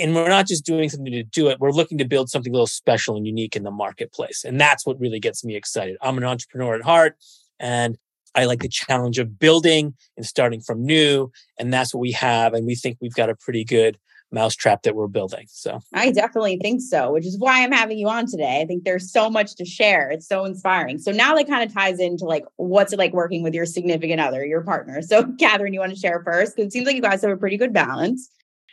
And 0.00 0.14
we're 0.14 0.30
not 0.30 0.46
just 0.46 0.64
doing 0.64 0.88
something 0.88 1.12
to 1.12 1.22
do 1.22 1.48
it 1.48 1.60
we're 1.60 1.70
looking 1.70 1.98
to 1.98 2.06
build 2.06 2.30
something 2.30 2.50
a 2.50 2.54
little 2.54 2.66
special 2.66 3.14
and 3.14 3.26
unique 3.26 3.54
in 3.54 3.62
the 3.62 3.70
marketplace 3.70 4.42
and 4.42 4.58
that's 4.58 4.86
what 4.86 4.98
really 4.98 5.20
gets 5.20 5.44
me 5.44 5.54
excited. 5.54 5.98
I'm 6.00 6.16
an 6.16 6.24
entrepreneur 6.24 6.74
at 6.74 6.82
heart 6.82 7.16
and 7.60 7.96
i 8.34 8.44
like 8.44 8.60
the 8.60 8.68
challenge 8.68 9.18
of 9.18 9.38
building 9.38 9.94
and 10.16 10.26
starting 10.26 10.60
from 10.60 10.84
new 10.84 11.30
and 11.58 11.72
that's 11.72 11.94
what 11.94 12.00
we 12.00 12.12
have 12.12 12.54
and 12.54 12.66
we 12.66 12.74
think 12.74 12.96
we've 13.00 13.14
got 13.14 13.30
a 13.30 13.36
pretty 13.36 13.64
good 13.64 13.98
mousetrap 14.32 14.82
that 14.82 14.94
we're 14.94 15.08
building. 15.08 15.46
So 15.48 15.80
I 15.92 16.10
definitely 16.10 16.58
think 16.58 16.80
so, 16.80 17.12
which 17.12 17.26
is 17.26 17.38
why 17.38 17.62
I'm 17.62 17.72
having 17.72 17.98
you 17.98 18.08
on 18.08 18.26
today. 18.26 18.60
I 18.62 18.66
think 18.66 18.84
there's 18.84 19.12
so 19.12 19.30
much 19.30 19.54
to 19.56 19.64
share. 19.64 20.10
It's 20.10 20.26
so 20.26 20.44
inspiring. 20.44 20.98
So 20.98 21.12
now 21.12 21.34
that 21.34 21.48
kind 21.48 21.62
of 21.68 21.72
ties 21.72 22.00
into 22.00 22.24
like 22.24 22.44
what's 22.56 22.92
it 22.92 22.98
like 22.98 23.12
working 23.12 23.42
with 23.42 23.54
your 23.54 23.66
significant 23.66 24.20
other, 24.20 24.44
your 24.44 24.62
partner. 24.62 25.02
So 25.02 25.24
Catherine, 25.38 25.74
you 25.74 25.80
want 25.80 25.92
to 25.92 25.98
share 25.98 26.22
first? 26.24 26.56
Because 26.56 26.68
it 26.68 26.72
seems 26.72 26.86
like 26.86 26.96
you 26.96 27.02
guys 27.02 27.22
have 27.22 27.30
a 27.30 27.36
pretty 27.36 27.56
good 27.56 27.72
balance, 27.72 28.30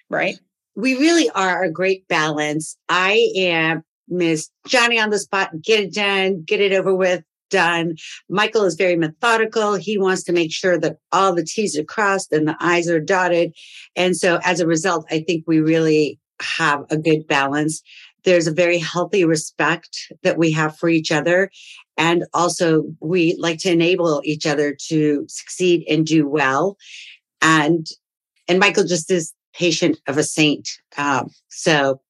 right? 0.10 0.39
We 0.75 0.96
really 0.96 1.30
are 1.32 1.63
a 1.63 1.72
great 1.72 2.08
balance. 2.08 2.78
I 2.88 3.30
am 3.36 3.84
Miss 4.08 4.50
Johnny 4.68 5.00
on 5.00 5.10
the 5.10 5.20
spot, 5.20 5.51
get 5.62 5.82
it 5.82 5.94
done, 5.94 6.44
get 6.46 6.62
it 6.62 6.72
over 6.72 6.96
with, 6.96 7.24
done. 7.50 7.96
Michael 8.29 8.65
is 8.65 8.75
very 8.75 8.96
methodical. 8.96 9.75
He 9.75 9.98
wants 9.98 10.24
to 10.24 10.34
make 10.34 10.51
sure 10.51 10.77
that 10.79 10.98
all 11.12 11.34
the 11.34 11.44
T's 11.44 11.77
are 11.77 11.84
crossed 11.84 12.32
and 12.32 12.48
the 12.48 12.56
I's 12.60 12.89
are 12.89 13.00
dotted. 13.00 13.56
And 13.96 14.15
so 14.15 14.39
as 14.44 14.60
a 14.60 14.68
result, 14.68 15.06
I 15.12 15.22
think 15.22 15.44
we 15.48 15.60
really 15.60 16.20
have 16.41 16.86
a 16.89 16.98
good 16.98 17.27
balance. 17.27 17.82
There's 18.24 18.48
a 18.48 18.53
very 18.53 18.77
healthy 18.77 19.25
respect 19.25 20.12
that 20.24 20.38
we 20.38 20.51
have 20.51 20.77
for 20.77 20.89
each 20.89 21.12
other. 21.12 21.50
And 21.98 22.25
also 22.34 22.84
we 23.00 23.36
like 23.38 23.60
to 23.60 23.72
enable 23.72 24.22
each 24.24 24.46
other 24.46 24.75
to 24.88 25.25
succeed 25.27 25.86
and 25.89 26.06
do 26.06 26.27
well. 26.27 26.77
And, 27.41 27.88
and 28.48 28.60
Michael 28.60 28.86
just 28.86 29.12
is 29.12 29.34
patient 29.53 30.00
of 30.08 30.18
a 30.18 30.24
saint. 30.24 30.70
Um, 30.98 31.29
so 31.50 32.01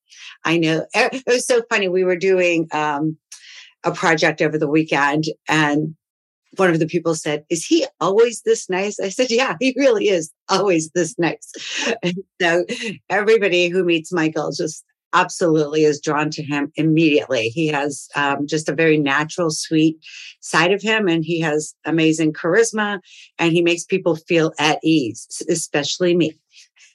I 0.43 0.57
know 0.57 0.85
it 0.93 1.23
was 1.25 1.45
so 1.45 1.61
funny. 1.69 1.87
We 1.87 2.03
were 2.03 2.15
doing, 2.15 2.67
um, 2.71 3.17
a 3.83 3.91
project 3.91 4.41
over 4.41 4.57
the 4.57 4.69
weekend 4.69 5.25
and 5.47 5.95
one 6.57 6.71
of 6.71 6.79
the 6.79 6.87
people 6.87 7.15
said, 7.15 7.45
Is 7.49 7.65
he 7.65 7.85
always 7.99 8.41
this 8.41 8.69
nice? 8.69 8.99
I 8.99 9.09
said, 9.09 9.29
Yeah, 9.29 9.55
he 9.59 9.73
really 9.77 10.09
is 10.09 10.31
always 10.49 10.89
this 10.91 11.17
nice. 11.19 11.51
And 12.01 12.15
so 12.41 12.65
everybody 13.09 13.69
who 13.69 13.83
meets 13.83 14.11
Michael 14.11 14.51
just 14.51 14.83
absolutely 15.13 15.83
is 15.83 16.01
drawn 16.01 16.29
to 16.29 16.43
him 16.43 16.71
immediately. 16.75 17.49
He 17.49 17.67
has 17.67 18.07
um, 18.15 18.45
just 18.45 18.69
a 18.69 18.75
very 18.75 18.97
natural, 18.97 19.49
sweet 19.49 19.97
side 20.39 20.71
of 20.71 20.81
him, 20.81 21.07
and 21.07 21.23
he 21.23 21.39
has 21.39 21.73
amazing 21.85 22.33
charisma, 22.33 22.99
and 23.37 23.51
he 23.51 23.61
makes 23.61 23.83
people 23.83 24.15
feel 24.15 24.53
at 24.59 24.79
ease, 24.83 25.27
especially 25.49 26.15
me. 26.15 26.33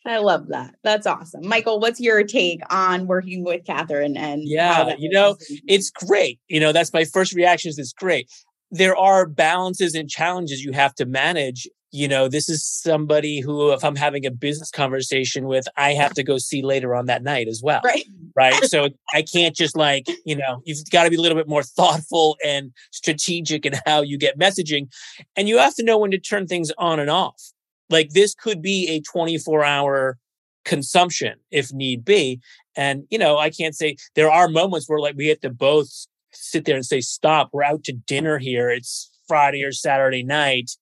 I 0.07 0.19
love 0.19 0.49
that. 0.49 0.75
That's 0.83 1.07
awesome. 1.07 1.47
Michael, 1.47 1.81
what's 1.81 2.01
your 2.01 2.23
take 2.25 2.61
on 2.71 3.07
working 3.07 3.43
with 3.43 3.65
Catherine 3.65 4.17
and 4.17 4.43
Yeah, 4.45 4.95
you 4.99 5.09
know, 5.09 5.37
it's 5.67 5.91
great. 5.91 6.41
You 6.49 6.61
know, 6.61 6.73
that's 6.73 6.93
my 6.93 7.05
first 7.05 7.33
reaction 7.33 7.71
is 7.71 7.79
it's 7.79 7.93
great. 7.93 8.31
There 8.71 8.97
are 8.97 9.27
balances 9.27 9.95
and 9.95 10.09
challenges 10.09 10.63
you 10.63 10.73
have 10.73 10.95
to 10.97 11.07
manage. 11.07 11.67
You 11.91 12.09
know, 12.09 12.29
this 12.29 12.49
is 12.49 12.67
somebody 12.67 13.41
who, 13.41 13.71
if 13.71 13.85
I'm 13.85 13.97
having 13.97 14.27
a 14.27 14.31
business 14.31 14.71
conversation 14.71 15.47
with, 15.47 15.67
I 15.77 15.93
have 15.93 16.13
to 16.15 16.25
go 16.25 16.39
see 16.39 16.61
later 16.61 16.95
on 16.95 17.07
that 17.07 17.23
night 17.23 17.47
as 17.49 17.63
well. 17.63 17.81
Right. 17.85 18.05
Right. 18.37 18.55
so 18.65 18.89
I 19.15 19.23
can't 19.23 19.55
just 19.55 19.77
like, 19.77 20.07
you 20.27 20.37
know, 20.37 20.61
you've 20.65 20.79
got 20.91 21.05
to 21.05 21.11
be 21.11 21.17
a 21.17 21.21
little 21.21 21.39
bit 21.39 21.49
more 21.49 21.63
thoughtful 21.63 22.37
and 22.45 22.73
strategic 22.91 23.65
in 23.65 23.75
how 23.87 24.03
you 24.03 24.19
get 24.19 24.39
messaging. 24.39 24.89
And 25.37 25.49
you 25.49 25.59
have 25.59 25.77
to 25.77 25.85
know 25.85 25.97
when 25.97 26.11
to 26.11 26.19
turn 26.19 26.47
things 26.47 26.73
on 26.77 26.99
and 26.99 27.09
off 27.09 27.55
like 27.91 28.11
this 28.11 28.35
could 28.35 28.63
be 28.63 28.89
a 28.89 29.01
24 29.01 29.65
hour 29.65 30.19
consumption 30.65 31.39
if 31.51 31.73
need 31.73 32.05
be. 32.05 32.41
And, 32.77 33.05
you 33.11 33.19
know, 33.19 33.39
I 33.39 33.51
can't 33.51 33.77
say 33.77 33.97
there 34.15 34.31
are 34.31 34.49
moments 34.49 34.89
where 34.89 34.99
like 34.99 35.17
we 35.17 35.29
have 35.29 35.41
to 35.41 35.51
both 35.51 35.89
sit 36.33 36.65
there 36.65 36.77
and 36.77 36.87
say, 36.87 37.01
stop, 37.01 37.51
we're 37.53 37.63
out 37.63 37.85
to 37.85 37.93
dinner 37.93 38.39
here. 38.39 38.71
It's 38.71 39.11
Friday 39.29 39.63
or 39.63 39.73
Saturday 39.73 40.23
night. 40.23 40.73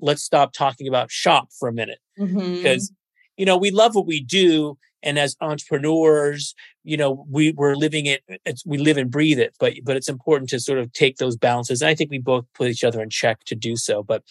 Let's 0.00 0.22
stop 0.22 0.52
talking 0.52 0.88
about 0.88 1.10
shop 1.10 1.48
for 1.58 1.68
a 1.68 1.72
minute. 1.72 1.98
Mm-hmm. 2.18 2.56
Because, 2.56 2.92
you 3.36 3.44
know, 3.44 3.56
we 3.56 3.70
love 3.70 3.94
what 3.94 4.06
we 4.06 4.20
do. 4.20 4.78
And 5.02 5.18
as 5.18 5.36
entrepreneurs, 5.42 6.54
you 6.82 6.96
know, 6.96 7.26
we, 7.28 7.52
we're 7.52 7.74
living 7.74 8.06
it, 8.06 8.22
it's, 8.46 8.64
we 8.64 8.78
live 8.78 8.96
and 8.96 9.10
breathe 9.10 9.38
it, 9.38 9.54
but, 9.60 9.74
but 9.82 9.96
it's 9.96 10.08
important 10.08 10.48
to 10.50 10.60
sort 10.60 10.78
of 10.78 10.92
take 10.94 11.18
those 11.18 11.36
balances. 11.36 11.82
And 11.82 11.90
I 11.90 11.94
think 11.94 12.10
we 12.10 12.18
both 12.18 12.46
put 12.54 12.68
each 12.68 12.84
other 12.84 13.02
in 13.02 13.10
check 13.10 13.44
to 13.44 13.54
do 13.54 13.76
so. 13.76 14.02
But 14.02 14.22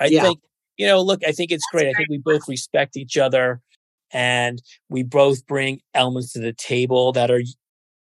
I 0.00 0.06
yeah. 0.06 0.22
think 0.22 0.40
you 0.76 0.86
know, 0.86 1.00
look, 1.00 1.20
I 1.26 1.32
think 1.32 1.50
it's 1.50 1.66
great. 1.70 1.88
I 1.88 1.92
think 1.92 2.08
we 2.08 2.18
both 2.18 2.48
respect 2.48 2.96
each 2.96 3.16
other 3.16 3.60
and 4.12 4.62
we 4.88 5.02
both 5.02 5.46
bring 5.46 5.80
elements 5.94 6.32
to 6.32 6.40
the 6.40 6.52
table 6.52 7.12
that 7.12 7.30
are 7.30 7.42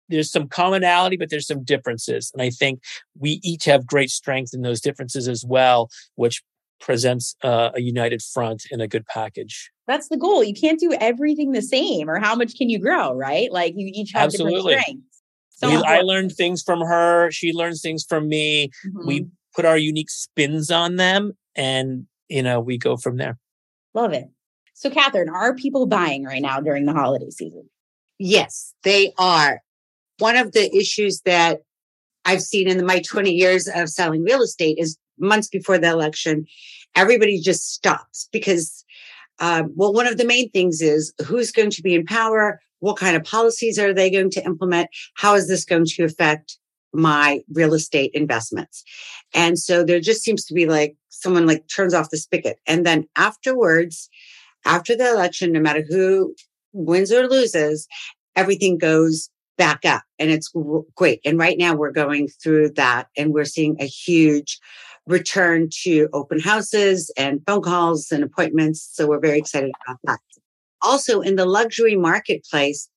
there's 0.09 0.31
some 0.31 0.47
commonality, 0.47 1.15
but 1.15 1.29
there's 1.29 1.47
some 1.47 1.63
differences. 1.63 2.31
And 2.33 2.41
I 2.41 2.49
think 2.49 2.81
we 3.17 3.39
each 3.43 3.65
have 3.65 3.87
great 3.87 4.09
strength 4.09 4.53
in 4.53 4.61
those 4.61 4.81
differences 4.81 5.27
as 5.27 5.45
well, 5.45 5.89
which 6.15 6.43
presents 6.81 7.35
uh, 7.43 7.69
a 7.73 7.81
united 7.81 8.21
front 8.21 8.63
in 8.71 8.81
a 8.81 8.87
good 8.87 9.05
package. 9.05 9.71
That's 9.87 10.09
the 10.09 10.17
goal. 10.17 10.43
You 10.43 10.53
can't 10.53 10.79
do 10.79 10.93
everything 10.99 11.51
the 11.51 11.61
same, 11.61 12.09
or 12.09 12.19
how 12.19 12.35
much 12.35 12.55
can 12.55 12.69
you 12.69 12.79
grow, 12.79 13.13
right? 13.13 13.51
Like 13.51 13.73
you 13.77 13.89
each 13.93 14.11
have 14.13 14.25
Absolutely. 14.25 14.73
different 14.73 14.81
strengths. 14.81 15.21
So 15.51 15.69
we, 15.69 15.75
I 15.83 16.01
learned 16.01 16.33
things 16.33 16.63
from 16.63 16.81
her. 16.81 17.29
She 17.31 17.53
learns 17.53 17.81
things 17.81 18.03
from 18.07 18.27
me. 18.27 18.71
Mm-hmm. 18.85 19.07
We 19.07 19.27
put 19.55 19.63
our 19.63 19.77
unique 19.77 20.09
spins 20.09 20.71
on 20.71 20.95
them, 20.95 21.33
and 21.55 22.07
you 22.31 22.41
know, 22.41 22.59
we 22.59 22.77
go 22.77 22.95
from 22.95 23.17
there. 23.17 23.37
Love 23.93 24.13
it. 24.13 24.25
So, 24.73 24.89
Catherine, 24.89 25.29
are 25.29 25.53
people 25.53 25.85
buying 25.85 26.23
right 26.23 26.41
now 26.41 26.61
during 26.61 26.85
the 26.85 26.93
holiday 26.93 27.29
season? 27.29 27.69
Yes, 28.17 28.73
they 28.83 29.13
are. 29.17 29.61
One 30.19 30.37
of 30.37 30.53
the 30.53 30.73
issues 30.75 31.21
that 31.21 31.59
I've 32.25 32.41
seen 32.41 32.69
in 32.69 32.83
my 32.85 33.01
20 33.01 33.31
years 33.31 33.67
of 33.67 33.89
selling 33.89 34.23
real 34.23 34.41
estate 34.41 34.77
is 34.79 34.97
months 35.19 35.49
before 35.49 35.77
the 35.77 35.89
election, 35.89 36.45
everybody 36.95 37.39
just 37.39 37.73
stops 37.73 38.29
because, 38.31 38.85
um, 39.39 39.73
well, 39.75 39.93
one 39.93 40.07
of 40.07 40.17
the 40.17 40.25
main 40.25 40.49
things 40.51 40.81
is 40.81 41.13
who's 41.25 41.51
going 41.51 41.71
to 41.71 41.81
be 41.81 41.95
in 41.95 42.05
power? 42.05 42.61
What 42.79 42.97
kind 42.97 43.15
of 43.15 43.23
policies 43.23 43.77
are 43.77 43.93
they 43.93 44.09
going 44.09 44.31
to 44.31 44.45
implement? 44.45 44.89
How 45.15 45.35
is 45.35 45.47
this 45.47 45.65
going 45.65 45.85
to 45.85 46.03
affect 46.03 46.57
my 46.93 47.41
real 47.53 47.73
estate 47.73 48.11
investments. 48.13 48.83
And 49.33 49.57
so 49.57 49.83
there 49.83 49.99
just 49.99 50.23
seems 50.23 50.45
to 50.45 50.53
be 50.53 50.65
like 50.65 50.95
someone 51.09 51.45
like 51.45 51.67
turns 51.67 51.93
off 51.93 52.09
the 52.09 52.17
spigot. 52.17 52.57
And 52.67 52.85
then 52.85 53.07
afterwards, 53.15 54.09
after 54.65 54.95
the 54.95 55.09
election, 55.09 55.51
no 55.51 55.59
matter 55.59 55.83
who 55.87 56.35
wins 56.73 57.11
or 57.11 57.27
loses, 57.27 57.87
everything 58.35 58.77
goes 58.77 59.29
back 59.57 59.85
up 59.85 60.03
and 60.17 60.31
it's 60.31 60.51
great. 60.95 61.19
And 61.25 61.37
right 61.37 61.57
now 61.57 61.75
we're 61.75 61.91
going 61.91 62.27
through 62.41 62.71
that 62.71 63.07
and 63.17 63.33
we're 63.33 63.45
seeing 63.45 63.75
a 63.79 63.85
huge 63.85 64.59
return 65.07 65.69
to 65.83 66.07
open 66.13 66.39
houses 66.39 67.11
and 67.17 67.41
phone 67.45 67.61
calls 67.61 68.11
and 68.11 68.23
appointments. 68.23 68.87
So 68.93 69.07
we're 69.07 69.19
very 69.19 69.37
excited 69.37 69.71
about 69.85 69.99
that. 70.05 70.19
Also 70.81 71.21
in 71.21 71.35
the 71.35 71.45
luxury 71.45 71.95
marketplace, 71.95 72.89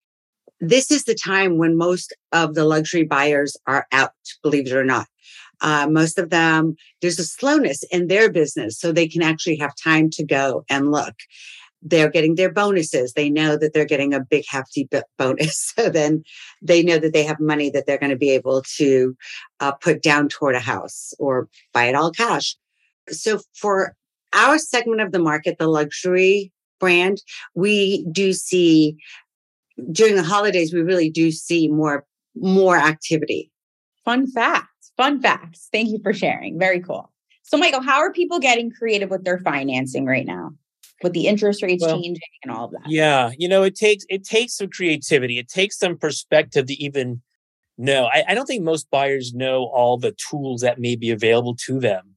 this 0.61 0.91
is 0.91 1.05
the 1.05 1.15
time 1.15 1.59
when 1.59 1.77
most 1.77 2.15
of 2.33 2.55
the 2.55 2.65
luxury 2.65 3.05
buyers 3.05 3.57
are 3.67 3.87
out, 3.93 4.13
believe 4.43 4.67
it 4.67 4.73
or 4.73 4.85
not. 4.85 5.07
Uh, 5.61 5.87
most 5.89 6.19
of 6.19 6.31
them, 6.31 6.77
there's 7.01 7.19
a 7.19 7.25
slowness 7.25 7.83
in 7.91 8.09
their 8.09 8.31
business, 8.31 8.79
so 8.79 8.93
they 8.93 9.09
can 9.09 9.23
actually 9.23 9.57
have 9.57 9.75
time 9.77 10.11
to 10.11 10.25
go 10.25 10.65
and 10.69 10.91
look. 10.91 11.15
They're 11.81 12.11
getting 12.11 12.35
their 12.35 12.51
bonuses. 12.51 13.13
They 13.13 13.29
know 13.29 13.57
that 13.57 13.75
they're 13.75 13.85
getting 13.85 14.15
a 14.15 14.21
big, 14.21 14.45
hefty 14.49 14.89
bonus. 15.19 15.73
So 15.77 15.91
then 15.91 16.23
they 16.63 16.83
know 16.83 16.99
that 16.99 17.13
they 17.13 17.25
have 17.25 17.41
money 17.41 17.69
that 17.71 17.87
they're 17.87 17.99
going 17.99 18.11
to 18.11 18.17
be 18.17 18.31
able 18.31 18.63
to 18.77 19.17
uh, 19.61 19.73
put 19.73 20.03
down 20.03 20.29
toward 20.29 20.55
a 20.55 20.61
house 20.61 21.13
or 21.19 21.49
buy 21.73 21.85
it 21.85 21.95
all 21.95 22.11
cash. 22.11 22.57
So 23.11 23.41
for 23.55 23.95
our 24.33 24.59
segment 24.59 25.01
of 25.01 25.13
the 25.13 25.19
market, 25.19 25.59
the 25.59 25.69
luxury 25.69 26.53
brand, 26.81 27.23
we 27.55 28.07
do 28.13 28.33
see 28.33 28.97
during 29.91 30.17
the 30.17 30.23
holidays, 30.23 30.73
we 30.73 30.83
really 30.83 31.11
do 31.11 31.31
see 31.31 31.69
more 31.69 32.07
more 32.37 32.77
activity. 32.77 33.51
Fun 34.05 34.27
facts. 34.27 34.93
Fun 34.97 35.21
facts. 35.21 35.69
Thank 35.73 35.91
you 35.91 35.99
for 36.03 36.13
sharing. 36.13 36.59
Very 36.59 36.81
cool. 36.81 37.11
So, 37.43 37.57
Michael, 37.57 37.83
how 37.83 37.99
are 37.99 38.13
people 38.13 38.39
getting 38.39 38.71
creative 38.71 39.11
with 39.11 39.25
their 39.25 39.39
financing 39.39 40.07
right 40.07 40.27
now? 40.27 40.53
With 41.03 41.13
the 41.13 41.27
interest 41.27 41.63
rates 41.63 41.85
well, 41.85 42.01
changing 42.01 42.23
and 42.43 42.53
all 42.53 42.67
of 42.67 42.71
that. 42.73 42.83
Yeah, 42.87 43.31
you 43.37 43.49
know, 43.49 43.63
it 43.63 43.77
takes 43.77 44.05
it 44.09 44.25
takes 44.25 44.57
some 44.57 44.69
creativity. 44.69 45.39
It 45.39 45.49
takes 45.49 45.79
some 45.79 45.99
perspective 45.99 46.67
to 46.67 46.75
even 46.75 47.21
know. 47.77 48.07
I, 48.07 48.25
I 48.29 48.35
don't 48.35 48.47
think 48.47 48.63
most 48.63 48.91
buyers 48.91 49.35
know 49.35 49.65
all 49.65 49.99
the 49.99 50.13
tools 50.31 50.63
that 50.63 50.79
may 50.79 50.97
be 50.97 51.11
available 51.11 51.57
to 51.67 51.81
them 51.81 52.15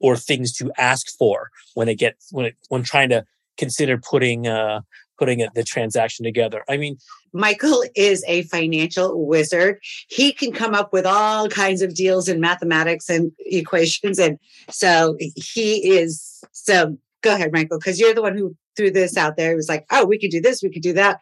or 0.00 0.16
things 0.16 0.52
to 0.54 0.72
ask 0.78 1.06
for 1.18 1.50
when 1.74 1.86
they 1.86 1.94
get 1.94 2.16
when 2.30 2.46
it, 2.46 2.56
when 2.68 2.82
trying 2.82 3.10
to 3.10 3.24
consider 3.56 3.98
putting 3.98 4.46
uh, 4.46 4.80
putting 5.18 5.46
the 5.54 5.64
transaction 5.64 6.24
together. 6.24 6.64
I 6.68 6.76
mean, 6.76 6.98
Michael 7.32 7.84
is 7.94 8.24
a 8.26 8.42
financial 8.44 9.26
wizard. 9.26 9.78
He 10.08 10.32
can 10.32 10.52
come 10.52 10.74
up 10.74 10.92
with 10.92 11.06
all 11.06 11.48
kinds 11.48 11.82
of 11.82 11.94
deals 11.94 12.28
in 12.28 12.40
mathematics 12.40 13.08
and 13.08 13.32
equations. 13.40 14.18
And 14.18 14.38
so 14.70 15.16
he 15.36 15.96
is, 15.96 16.42
so 16.52 16.96
go 17.22 17.34
ahead, 17.34 17.52
Michael, 17.52 17.78
because 17.78 17.98
you're 17.98 18.14
the 18.14 18.22
one 18.22 18.36
who 18.36 18.56
threw 18.76 18.90
this 18.90 19.16
out 19.16 19.36
there. 19.36 19.52
It 19.52 19.56
was 19.56 19.68
like, 19.68 19.86
oh, 19.90 20.04
we 20.04 20.18
could 20.18 20.30
do 20.30 20.40
this, 20.40 20.62
we 20.62 20.70
could 20.70 20.82
do 20.82 20.92
that. 20.94 21.20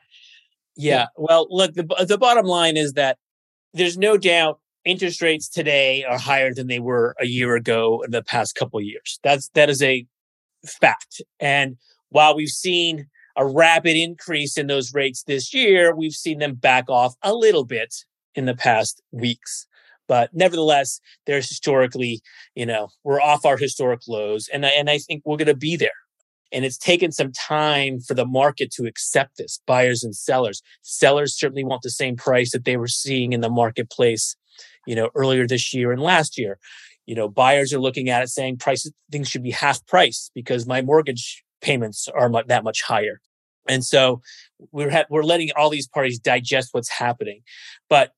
Yeah. 0.76 1.06
Well, 1.16 1.46
look, 1.50 1.75
the, 1.75 1.84
the 2.06 2.18
bottom 2.18 2.46
line 2.46 2.76
is 2.76 2.94
that 2.94 3.18
there's 3.75 3.99
no 3.99 4.16
doubt 4.16 4.58
interest 4.84 5.22
rates 5.22 5.49
today 5.49 6.02
are 6.04 6.18
higher 6.18 6.52
than 6.52 6.66
they 6.66 6.80
were 6.80 7.14
a 7.20 7.26
year 7.26 7.54
ago 7.54 8.02
in 8.04 8.11
the 8.11 8.22
past 8.22 8.54
couple 8.54 8.78
of 8.78 8.84
years. 8.84 9.20
That's, 9.22 9.49
that 9.50 9.70
is 9.70 9.82
a 9.82 10.06
fact. 10.66 11.20
And 11.40 11.76
while 12.08 12.34
we've 12.34 12.49
seen 12.49 13.06
a 13.36 13.46
rapid 13.46 13.96
increase 13.96 14.56
in 14.58 14.66
those 14.66 14.94
rates 14.94 15.22
this 15.24 15.54
year, 15.54 15.94
we've 15.94 16.12
seen 16.12 16.38
them 16.38 16.54
back 16.54 16.88
off 16.88 17.14
a 17.22 17.34
little 17.34 17.64
bit 17.64 17.94
in 18.34 18.46
the 18.46 18.54
past 18.54 19.02
weeks. 19.10 19.66
But 20.08 20.30
nevertheless, 20.34 21.00
there's 21.26 21.48
historically, 21.48 22.20
you 22.54 22.66
know, 22.66 22.88
we're 23.04 23.20
off 23.20 23.46
our 23.46 23.56
historic 23.56 24.00
lows, 24.08 24.48
and 24.52 24.66
I, 24.66 24.70
and 24.70 24.90
I 24.90 24.98
think 24.98 25.22
we're 25.24 25.36
going 25.36 25.46
to 25.46 25.56
be 25.56 25.76
there. 25.76 25.90
And 26.52 26.66
it's 26.66 26.76
taken 26.76 27.12
some 27.12 27.32
time 27.32 28.00
for 28.00 28.12
the 28.12 28.26
market 28.26 28.70
to 28.72 28.84
accept 28.84 29.38
this, 29.38 29.60
buyers 29.66 30.04
and 30.04 30.14
sellers. 30.14 30.60
Sellers 30.82 31.38
certainly 31.38 31.64
want 31.64 31.80
the 31.80 31.90
same 31.90 32.14
price 32.14 32.52
that 32.52 32.66
they 32.66 32.76
were 32.76 32.88
seeing 32.88 33.32
in 33.32 33.40
the 33.40 33.48
marketplace, 33.48 34.36
you 34.86 34.94
know, 34.94 35.08
earlier 35.14 35.46
this 35.46 35.72
year 35.72 35.92
and 35.92 36.02
last 36.02 36.36
year. 36.36 36.58
You 37.06 37.14
know, 37.14 37.28
buyers 37.28 37.72
are 37.72 37.80
looking 37.80 38.10
at 38.10 38.22
it 38.22 38.28
saying 38.28 38.58
prices, 38.58 38.92
things 39.10 39.28
should 39.28 39.42
be 39.42 39.50
half 39.50 39.84
price 39.86 40.30
because 40.34 40.66
my 40.66 40.82
mortgage 40.82 41.41
payments 41.62 42.09
are 42.09 42.31
that 42.47 42.64
much 42.64 42.83
higher. 42.83 43.21
And 43.69 43.85
so 43.85 44.21
we're 44.73 44.90
ha- 44.90 45.07
we're 45.09 45.23
letting 45.23 45.50
all 45.57 45.71
these 45.71 45.88
parties 45.88 46.19
digest 46.19 46.71
what's 46.73 46.90
happening. 46.90 47.42
But 47.88 48.12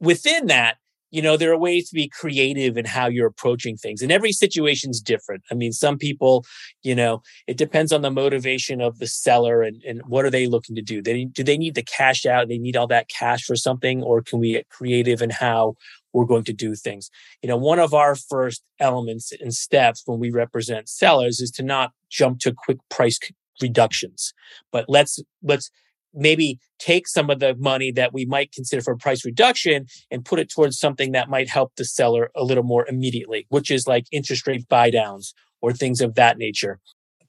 within 0.00 0.46
that, 0.46 0.76
you 1.12 1.20
know, 1.20 1.36
there 1.36 1.52
are 1.52 1.58
ways 1.58 1.90
to 1.90 1.94
be 1.94 2.08
creative 2.08 2.78
in 2.78 2.86
how 2.86 3.06
you're 3.06 3.26
approaching 3.26 3.76
things. 3.76 4.00
And 4.00 4.10
every 4.10 4.32
situation's 4.32 5.00
different. 5.00 5.42
I 5.50 5.54
mean, 5.54 5.72
some 5.72 5.98
people, 5.98 6.44
you 6.82 6.94
know, 6.94 7.22
it 7.46 7.58
depends 7.58 7.92
on 7.92 8.00
the 8.00 8.10
motivation 8.10 8.80
of 8.80 8.98
the 8.98 9.06
seller 9.06 9.62
and, 9.62 9.82
and 9.84 10.00
what 10.06 10.24
are 10.24 10.30
they 10.30 10.46
looking 10.46 10.74
to 10.74 10.82
do? 10.82 11.02
They 11.02 11.24
do 11.24 11.44
they 11.44 11.58
need 11.58 11.74
the 11.74 11.82
cash 11.82 12.24
out? 12.24 12.48
They 12.48 12.58
need 12.58 12.76
all 12.76 12.86
that 12.88 13.08
cash 13.08 13.44
for 13.44 13.56
something, 13.56 14.02
or 14.02 14.22
can 14.22 14.38
we 14.40 14.52
get 14.52 14.70
creative 14.70 15.20
in 15.20 15.30
how 15.30 15.76
we're 16.12 16.24
going 16.24 16.44
to 16.44 16.52
do 16.52 16.74
things? 16.74 17.10
You 17.42 17.48
know, 17.48 17.56
one 17.56 17.78
of 17.78 17.94
our 17.94 18.14
first 18.14 18.62
elements 18.78 19.32
and 19.40 19.54
steps 19.54 20.02
when 20.06 20.18
we 20.18 20.30
represent 20.30 20.88
sellers 20.88 21.40
is 21.40 21.50
to 21.52 21.62
not 21.62 21.92
jump 22.10 22.40
to 22.40 22.52
quick 22.52 22.78
price 22.88 23.18
reductions, 23.60 24.32
but 24.70 24.86
let's 24.88 25.18
let's 25.42 25.70
maybe 26.14 26.58
take 26.78 27.08
some 27.08 27.30
of 27.30 27.38
the 27.38 27.54
money 27.56 27.90
that 27.90 28.12
we 28.12 28.24
might 28.24 28.52
consider 28.52 28.82
for 28.82 28.92
a 28.92 28.98
price 28.98 29.24
reduction 29.24 29.86
and 30.10 30.24
put 30.24 30.38
it 30.38 30.50
towards 30.50 30.78
something 30.78 31.12
that 31.12 31.30
might 31.30 31.48
help 31.48 31.72
the 31.76 31.84
seller 31.84 32.30
a 32.36 32.44
little 32.44 32.64
more 32.64 32.86
immediately, 32.86 33.46
which 33.48 33.70
is 33.70 33.86
like 33.86 34.04
interest 34.12 34.46
rate 34.46 34.68
buy 34.68 34.90
downs 34.90 35.34
or 35.60 35.72
things 35.72 36.00
of 36.00 36.14
that 36.14 36.38
nature. 36.38 36.80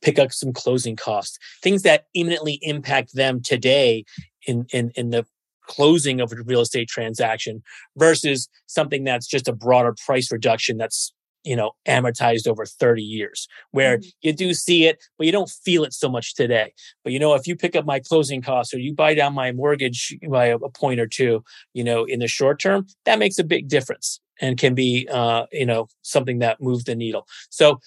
Pick 0.01 0.19
up 0.19 0.33
some 0.33 0.51
closing 0.51 0.97
costs, 0.97 1.37
things 1.61 1.83
that 1.83 2.07
imminently 2.13 2.59
impact 2.61 3.15
them 3.15 3.41
today 3.41 4.03
in, 4.45 4.65
in, 4.73 4.91
in 4.95 5.11
the 5.11 5.25
closing 5.67 6.19
of 6.19 6.31
a 6.31 6.35
real 6.45 6.61
estate 6.61 6.87
transaction 6.87 7.61
versus 7.97 8.49
something 8.67 9.03
that's 9.03 9.27
just 9.27 9.47
a 9.47 9.53
broader 9.53 9.95
price 10.05 10.31
reduction 10.31 10.77
that's 10.77 11.13
you 11.43 11.55
know 11.55 11.71
amortized 11.87 12.47
over 12.47 12.65
30 12.65 13.03
years 13.03 13.47
where 13.71 13.97
mm-hmm. 13.97 14.09
you 14.21 14.33
do 14.33 14.53
see 14.53 14.85
it 14.85 15.03
but 15.17 15.25
you 15.25 15.31
don't 15.31 15.49
feel 15.49 15.83
it 15.83 15.93
so 15.93 16.09
much 16.09 16.35
today 16.35 16.73
but 17.03 17.13
you 17.13 17.19
know 17.19 17.33
if 17.33 17.47
you 17.47 17.55
pick 17.55 17.75
up 17.75 17.85
my 17.85 17.99
closing 17.99 18.41
costs 18.41 18.73
or 18.73 18.79
you 18.79 18.93
buy 18.93 19.13
down 19.13 19.33
my 19.33 19.51
mortgage 19.51 20.15
by 20.29 20.45
a, 20.45 20.59
point 20.73 20.99
or 20.99 21.07
two 21.07 21.43
you 21.73 21.83
know 21.83 22.05
in 22.05 22.19
the 22.19 22.27
short 22.27 22.59
term 22.59 22.85
that 23.05 23.19
makes 23.19 23.37
a 23.37 23.43
big 23.43 23.67
difference 23.67 24.19
and 24.41 24.57
can 24.57 24.73
be 24.73 25.07
uh 25.11 25.45
you 25.51 25.65
know 25.65 25.87
something 26.01 26.39
that 26.39 26.61
moves 26.61 26.85
the 26.85 26.95
needle 26.95 27.27
so 27.49 27.79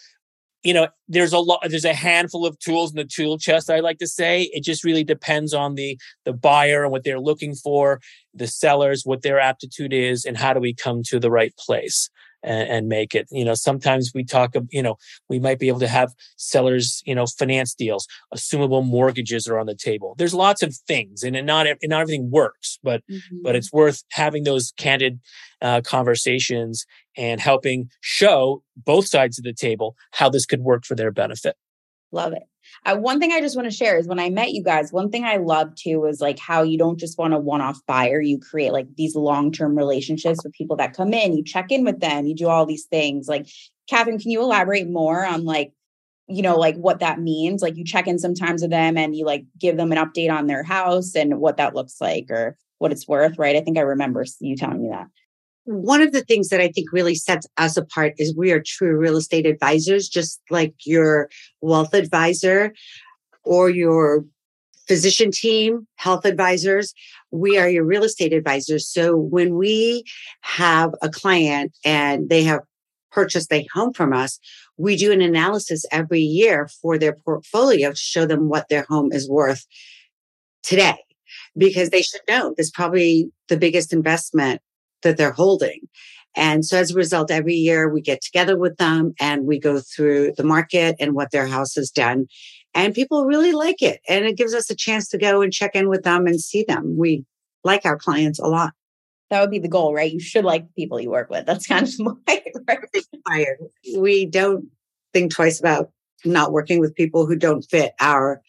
you 0.66 0.74
know 0.74 0.88
there's 1.06 1.32
a 1.32 1.38
lot 1.38 1.60
there's 1.68 1.84
a 1.84 1.94
handful 1.94 2.44
of 2.44 2.58
tools 2.58 2.90
in 2.90 2.96
the 2.96 3.04
tool 3.04 3.38
chest 3.38 3.70
i 3.70 3.78
like 3.78 3.98
to 3.98 4.06
say. 4.06 4.50
It 4.52 4.64
just 4.64 4.82
really 4.82 5.04
depends 5.04 5.54
on 5.54 5.76
the 5.76 5.96
the 6.24 6.32
buyer 6.32 6.82
and 6.82 6.90
what 6.90 7.04
they're 7.04 7.20
looking 7.20 7.54
for 7.54 8.00
the 8.34 8.48
sellers 8.48 9.02
what 9.04 9.22
their 9.22 9.38
aptitude 9.38 9.92
is 9.92 10.24
and 10.24 10.36
how 10.36 10.52
do 10.52 10.60
we 10.60 10.74
come 10.74 11.02
to 11.04 11.20
the 11.20 11.30
right 11.30 11.54
place 11.56 12.10
and, 12.46 12.68
and, 12.68 12.88
make 12.88 13.14
it. 13.14 13.26
You 13.30 13.44
know, 13.44 13.54
sometimes 13.54 14.12
we 14.14 14.24
talk, 14.24 14.54
you 14.70 14.82
know, 14.82 14.96
we 15.28 15.38
might 15.38 15.58
be 15.58 15.68
able 15.68 15.80
to 15.80 15.88
have 15.88 16.14
sellers, 16.36 17.02
you 17.04 17.14
know, 17.14 17.26
finance 17.26 17.74
deals, 17.74 18.06
assumable 18.34 18.86
mortgages 18.86 19.46
are 19.48 19.58
on 19.58 19.66
the 19.66 19.74
table. 19.74 20.14
There's 20.16 20.34
lots 20.34 20.62
of 20.62 20.74
things, 20.86 21.22
and 21.22 21.44
not 21.46 21.66
and 21.66 21.78
not 21.84 22.02
everything 22.02 22.30
works, 22.30 22.78
but 22.82 23.02
mm-hmm. 23.10 23.42
but 23.42 23.56
it's 23.56 23.72
worth 23.72 24.04
having 24.12 24.44
those 24.44 24.72
candid 24.78 25.20
uh, 25.60 25.80
conversations 25.82 26.86
and 27.16 27.40
helping 27.40 27.90
show 28.00 28.62
both 28.76 29.06
sides 29.06 29.38
of 29.38 29.44
the 29.44 29.52
table 29.52 29.96
how 30.12 30.28
this 30.28 30.46
could 30.46 30.60
work 30.60 30.84
for 30.84 30.94
their 30.94 31.10
benefit. 31.10 31.56
Love 32.12 32.32
it. 32.32 32.42
One 32.94 33.18
thing 33.18 33.32
I 33.32 33.40
just 33.40 33.56
want 33.56 33.68
to 33.68 33.76
share 33.76 33.98
is 33.98 34.06
when 34.06 34.20
I 34.20 34.30
met 34.30 34.52
you 34.52 34.62
guys, 34.62 34.92
one 34.92 35.10
thing 35.10 35.24
I 35.24 35.38
love 35.38 35.74
too 35.74 36.00
was 36.00 36.20
like 36.20 36.38
how 36.38 36.62
you 36.62 36.78
don't 36.78 36.98
just 37.00 37.18
want 37.18 37.34
a 37.34 37.38
one 37.38 37.60
off 37.60 37.80
buyer. 37.86 38.20
You 38.20 38.38
create 38.38 38.72
like 38.72 38.86
these 38.96 39.16
long 39.16 39.50
term 39.50 39.76
relationships 39.76 40.38
with 40.44 40.52
people 40.52 40.76
that 40.76 40.94
come 40.94 41.12
in, 41.12 41.36
you 41.36 41.42
check 41.42 41.72
in 41.72 41.84
with 41.84 42.00
them, 42.00 42.26
you 42.26 42.34
do 42.34 42.48
all 42.48 42.64
these 42.64 42.84
things. 42.84 43.26
Like, 43.28 43.48
Catherine, 43.88 44.18
can 44.18 44.30
you 44.30 44.40
elaborate 44.40 44.88
more 44.88 45.24
on 45.26 45.44
like, 45.44 45.72
you 46.28 46.42
know, 46.42 46.56
like 46.56 46.76
what 46.76 47.00
that 47.00 47.20
means? 47.20 47.60
Like, 47.60 47.76
you 47.76 47.84
check 47.84 48.06
in 48.06 48.18
sometimes 48.18 48.62
with 48.62 48.70
them 48.70 48.96
and 48.96 49.16
you 49.16 49.24
like 49.24 49.44
give 49.58 49.76
them 49.76 49.90
an 49.90 49.98
update 49.98 50.30
on 50.30 50.46
their 50.46 50.62
house 50.62 51.16
and 51.16 51.40
what 51.40 51.56
that 51.56 51.74
looks 51.74 52.00
like 52.00 52.30
or 52.30 52.56
what 52.78 52.92
it's 52.92 53.08
worth, 53.08 53.38
right? 53.38 53.56
I 53.56 53.62
think 53.62 53.78
I 53.78 53.82
remember 53.82 54.24
you 54.40 54.56
telling 54.56 54.82
me 54.82 54.90
that 54.90 55.06
one 55.66 56.00
of 56.00 56.12
the 56.12 56.22
things 56.22 56.48
that 56.48 56.60
I 56.60 56.68
think 56.68 56.92
really 56.92 57.16
sets 57.16 57.46
us 57.58 57.76
apart 57.76 58.14
is 58.18 58.34
we 58.36 58.52
are 58.52 58.62
true 58.64 58.96
real 58.96 59.16
estate 59.16 59.46
advisors, 59.46 60.08
just 60.08 60.40
like 60.48 60.74
your 60.84 61.28
wealth 61.60 61.92
advisor 61.92 62.72
or 63.44 63.68
your 63.68 64.24
physician 64.86 65.32
team, 65.32 65.86
health 65.96 66.24
advisors. 66.24 66.94
We 67.32 67.58
are 67.58 67.68
your 67.68 67.84
real 67.84 68.04
estate 68.04 68.32
advisors. 68.32 68.88
So 68.88 69.16
when 69.16 69.56
we 69.56 70.04
have 70.42 70.94
a 71.02 71.08
client 71.08 71.76
and 71.84 72.28
they 72.28 72.44
have 72.44 72.60
purchased 73.10 73.52
a 73.52 73.66
home 73.72 73.92
from 73.92 74.12
us, 74.12 74.38
we 74.76 74.96
do 74.96 75.10
an 75.10 75.20
analysis 75.20 75.84
every 75.90 76.20
year 76.20 76.68
for 76.80 76.96
their 76.96 77.16
portfolio 77.24 77.90
to 77.90 77.96
show 77.96 78.24
them 78.24 78.48
what 78.48 78.68
their 78.68 78.86
home 78.88 79.10
is 79.10 79.28
worth 79.28 79.66
today 80.62 80.98
because 81.56 81.90
they 81.90 82.02
should 82.02 82.20
know 82.28 82.54
this 82.56 82.70
probably 82.70 83.30
the 83.48 83.56
biggest 83.56 83.92
investment 83.92 84.60
that 85.06 85.16
they're 85.16 85.32
holding. 85.32 85.80
And 86.34 86.64
so 86.64 86.78
as 86.78 86.90
a 86.90 86.94
result, 86.94 87.30
every 87.30 87.54
year 87.54 87.88
we 87.88 88.02
get 88.02 88.20
together 88.20 88.58
with 88.58 88.76
them 88.76 89.14
and 89.18 89.46
we 89.46 89.58
go 89.58 89.80
through 89.80 90.32
the 90.36 90.44
market 90.44 90.96
and 91.00 91.14
what 91.14 91.30
their 91.30 91.46
house 91.46 91.74
has 91.76 91.90
done. 91.90 92.26
And 92.74 92.94
people 92.94 93.24
really 93.24 93.52
like 93.52 93.80
it. 93.80 94.00
And 94.06 94.26
it 94.26 94.36
gives 94.36 94.52
us 94.52 94.68
a 94.68 94.76
chance 94.76 95.08
to 95.08 95.18
go 95.18 95.40
and 95.40 95.52
check 95.52 95.74
in 95.74 95.88
with 95.88 96.02
them 96.02 96.26
and 96.26 96.38
see 96.38 96.64
them. 96.68 96.96
We 96.98 97.24
like 97.64 97.86
our 97.86 97.96
clients 97.96 98.38
a 98.38 98.46
lot. 98.46 98.74
That 99.30 99.40
would 99.40 99.50
be 99.50 99.58
the 99.58 99.68
goal, 99.68 99.94
right? 99.94 100.12
You 100.12 100.20
should 100.20 100.44
like 100.44 100.66
people 100.76 101.00
you 101.00 101.10
work 101.10 101.30
with. 101.30 101.46
That's 101.46 101.66
kind 101.66 101.88
of 101.88 102.18
right? 103.28 103.48
We 103.96 104.26
don't 104.26 104.66
think 105.14 105.32
twice 105.32 105.58
about 105.58 105.90
not 106.24 106.52
working 106.52 106.80
with 106.80 106.94
people 106.94 107.26
who 107.26 107.36
don't 107.36 107.62
fit 107.62 107.92
our 107.98 108.42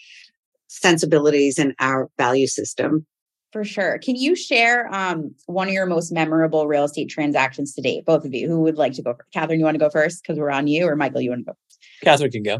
sensibilities 0.67 1.57
and 1.57 1.73
our 1.79 2.09
value 2.17 2.47
system. 2.47 3.05
For 3.53 3.63
sure. 3.63 3.97
Can 3.99 4.15
you 4.15 4.35
share 4.35 4.93
um, 4.93 5.33
one 5.45 5.67
of 5.67 5.73
your 5.73 5.85
most 5.85 6.11
memorable 6.11 6.67
real 6.67 6.83
estate 6.83 7.09
transactions 7.09 7.73
to 7.75 7.81
date? 7.81 8.05
Both 8.05 8.25
of 8.25 8.33
you. 8.33 8.47
Who 8.47 8.61
would 8.61 8.77
like 8.77 8.93
to 8.93 9.01
go 9.01 9.13
first? 9.13 9.31
Catherine, 9.33 9.59
you 9.59 9.65
want 9.65 9.75
to 9.75 9.79
go 9.79 9.89
first 9.89 10.21
because 10.21 10.37
we're 10.37 10.51
on 10.51 10.67
you, 10.67 10.85
or 10.85 10.95
Michael, 10.95 11.21
you 11.21 11.29
want 11.29 11.45
to 11.45 11.51
go 11.51 11.53
first? 11.53 11.79
Catherine 12.03 12.31
can 12.31 12.43
go. 12.43 12.59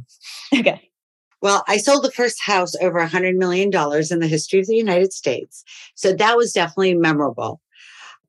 Okay. 0.54 0.90
Well, 1.42 1.64
I 1.68 1.78
sold 1.78 2.04
the 2.04 2.12
first 2.12 2.42
house 2.42 2.74
over 2.82 3.00
a 3.00 3.08
$100 3.08 3.36
million 3.36 3.68
in 3.68 4.20
the 4.20 4.28
history 4.28 4.60
of 4.60 4.66
the 4.66 4.76
United 4.76 5.14
States. 5.14 5.64
So 5.96 6.14
that 6.14 6.36
was 6.36 6.52
definitely 6.52 6.96
memorable. 6.96 7.62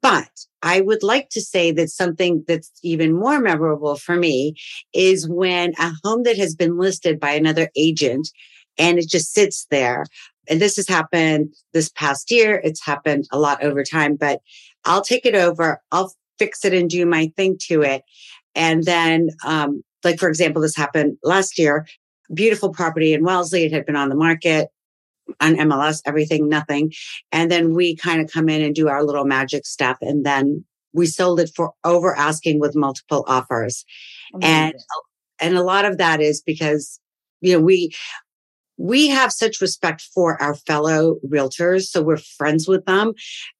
But 0.02 0.28
I 0.62 0.80
would 0.80 1.02
like 1.02 1.28
to 1.30 1.40
say 1.40 1.72
that 1.72 1.90
something 1.90 2.44
that's 2.46 2.70
even 2.82 3.18
more 3.18 3.40
memorable 3.40 3.96
for 3.96 4.16
me 4.16 4.54
is 4.92 5.28
when 5.28 5.72
a 5.78 5.92
home 6.04 6.24
that 6.24 6.36
has 6.36 6.54
been 6.54 6.78
listed 6.78 7.18
by 7.18 7.32
another 7.32 7.70
agent 7.76 8.28
and 8.76 8.98
it 8.98 9.08
just 9.08 9.32
sits 9.32 9.66
there 9.70 10.04
and 10.48 10.60
this 10.60 10.76
has 10.76 10.88
happened 10.88 11.54
this 11.72 11.90
past 11.90 12.30
year. 12.30 12.60
It's 12.64 12.84
happened 12.84 13.26
a 13.30 13.38
lot 13.38 13.62
over 13.62 13.84
time, 13.84 14.16
but 14.16 14.40
I'll 14.84 15.02
take 15.02 15.26
it 15.26 15.34
over. 15.34 15.80
I'll 15.92 16.12
fix 16.38 16.64
it 16.64 16.72
and 16.72 16.88
do 16.88 17.04
my 17.06 17.32
thing 17.36 17.58
to 17.68 17.82
it. 17.82 18.02
And 18.54 18.84
then, 18.84 19.30
um, 19.44 19.82
like, 20.04 20.18
for 20.18 20.28
example, 20.28 20.62
this 20.62 20.76
happened 20.76 21.18
last 21.22 21.58
year. 21.58 21.86
Beautiful 22.32 22.70
property 22.70 23.12
in 23.14 23.24
Wellesley. 23.24 23.64
It 23.64 23.72
had 23.72 23.86
been 23.86 23.96
on 23.96 24.08
the 24.08 24.14
market 24.14 24.68
on 25.40 25.56
MLS, 25.56 26.00
everything, 26.06 26.48
nothing. 26.48 26.92
And 27.32 27.50
then 27.50 27.74
we 27.74 27.96
kind 27.96 28.20
of 28.20 28.32
come 28.32 28.48
in 28.48 28.62
and 28.62 28.74
do 28.74 28.88
our 28.88 29.04
little 29.04 29.24
magic 29.24 29.66
stuff. 29.66 29.98
And 30.00 30.24
then 30.24 30.64
we 30.92 31.06
sold 31.06 31.40
it 31.40 31.50
for 31.54 31.72
over 31.84 32.16
asking 32.16 32.60
with 32.60 32.74
multiple 32.74 33.24
offers. 33.28 33.84
And, 34.42 34.74
and 35.38 35.56
a 35.56 35.62
lot 35.62 35.84
of 35.84 35.98
that 35.98 36.20
is 36.20 36.40
because, 36.40 36.98
you 37.40 37.52
know, 37.54 37.60
we, 37.60 37.94
we 38.78 39.08
have 39.08 39.32
such 39.32 39.60
respect 39.60 40.02
for 40.14 40.40
our 40.40 40.54
fellow 40.54 41.16
realtors. 41.28 41.88
So 41.88 42.00
we're 42.00 42.16
friends 42.16 42.68
with 42.68 42.84
them 42.86 43.12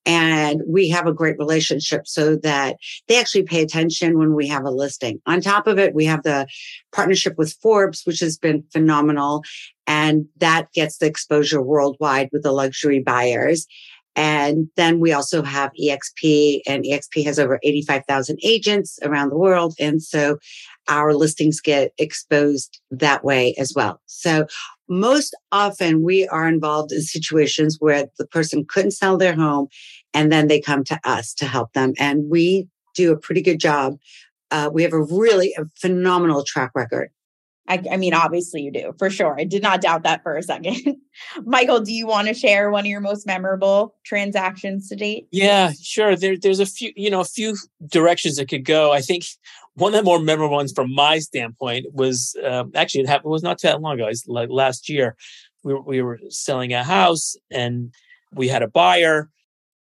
and 0.07 0.62
we 0.66 0.88
have 0.90 1.07
a 1.07 1.12
great 1.12 1.37
relationship 1.38 2.07
so 2.07 2.37
that 2.37 2.76
they 3.09 3.18
actually 3.18 3.42
pay 3.42 3.61
attention 3.61 4.16
when 4.16 4.35
we 4.35 4.46
have 4.48 4.64
a 4.64 4.70
listing. 4.70 5.20
On 5.26 5.40
top 5.40 5.66
of 5.66 5.78
it, 5.78 5.94
we 5.94 6.04
have 6.04 6.22
the 6.22 6.46
partnership 6.92 7.37
with 7.37 7.57
Forbes, 7.61 8.02
which 8.04 8.20
has 8.20 8.38
been 8.38 8.64
phenomenal. 8.72 9.42
And 9.87 10.26
that 10.37 10.72
gets 10.72 10.98
the 10.98 11.07
exposure 11.07 11.61
worldwide 11.61 12.28
with 12.33 12.44
the 12.44 12.52
luxury 12.52 13.00
buyers. 13.00 13.66
And 14.14 14.68
then 14.76 14.98
we 14.98 15.12
also 15.12 15.42
have 15.42 15.70
EXP 15.81 16.62
and 16.66 16.85
EXP 16.85 17.24
has 17.24 17.38
over 17.38 17.61
85,000 17.62 18.38
agents 18.42 18.98
around 19.02 19.31
the 19.31 19.38
world. 19.38 19.74
And 19.78 20.02
so 20.02 20.38
our 20.88 21.14
listings 21.14 21.61
get 21.61 21.92
exposed 21.98 22.81
that 22.90 23.24
way 23.24 23.54
as 23.59 23.72
well. 23.76 24.00
So 24.07 24.46
most 24.88 25.37
often 25.53 26.03
we 26.03 26.27
are 26.29 26.48
involved 26.48 26.92
in 26.92 27.03
situations 27.03 27.77
where 27.79 28.07
the 28.18 28.27
person 28.27 28.64
couldn't 28.68 28.92
sell 28.92 29.16
their 29.16 29.35
home 29.35 29.68
and 30.14 30.33
then 30.33 30.48
they 30.48 30.61
come 30.61 30.85
to 30.85 30.98
us 31.05 31.35
to 31.35 31.46
help 31.46 31.72
them. 31.72 31.92
And 31.98 32.29
we 32.31 32.68
do 32.94 33.12
a 33.12 33.18
pretty 33.18 33.42
good 33.42 33.61
job. 33.61 33.96
Uh, 34.51 34.70
we 34.72 34.83
have 34.83 34.92
a 34.92 35.03
really 35.03 35.55
a 35.59 35.64
phenomenal 35.81 36.42
track 36.44 36.72
record. 36.74 37.11
I, 37.68 37.83
I, 37.92 37.96
mean, 37.98 38.14
obviously 38.14 38.62
you 38.62 38.72
do 38.72 38.94
for 38.98 39.11
sure. 39.11 39.38
I 39.38 39.44
did 39.44 39.62
not 39.62 39.83
doubt 39.83 40.02
that 40.04 40.22
for 40.22 40.37
a 40.37 40.42
second. 40.42 40.96
Michael, 41.44 41.81
do 41.81 41.92
you 41.92 42.07
want 42.07 42.28
to 42.28 42.35
share 42.35 42.70
one 42.70 42.85
of 42.85 42.87
your 42.87 43.00
most 43.00 43.26
memorable 43.26 43.94
transactions 44.04 44.88
to 44.88 44.96
date? 44.96 45.28
Yeah, 45.31 45.72
sure. 45.81 46.16
There, 46.16 46.37
there's 46.37 46.61
a 46.61 46.66
few, 46.66 46.92
you 46.96 47.11
know, 47.11 47.20
a 47.20 47.26
few 47.26 47.57
directions 47.87 48.38
it 48.38 48.46
could 48.46 48.64
go. 48.64 48.92
I 48.92 49.02
think 49.02 49.24
one 49.74 49.94
of 49.94 49.98
the 49.98 50.04
more 50.04 50.18
memorable 50.18 50.57
ones 50.57 50.72
from 50.72 50.94
my 50.94 51.18
standpoint 51.18 51.87
was 51.92 52.35
um, 52.44 52.72
actually 52.74 53.02
it 53.02 53.09
happened 53.09 53.26
it 53.26 53.33
was 53.33 53.42
not 53.42 53.61
that 53.62 53.81
long 53.83 53.94
ago. 53.94 54.07
It 54.07 54.11
was 54.11 54.24
like 54.26 54.48
last 54.50 54.88
year. 54.88 55.14
We 55.62 55.74
we 55.74 56.02
were 56.02 56.18
selling 56.31 56.72
a 56.72 56.83
house 56.83 57.37
and 57.50 57.92
we 58.33 58.48
had 58.48 58.62
a 58.62 58.68
buyer 58.68 59.28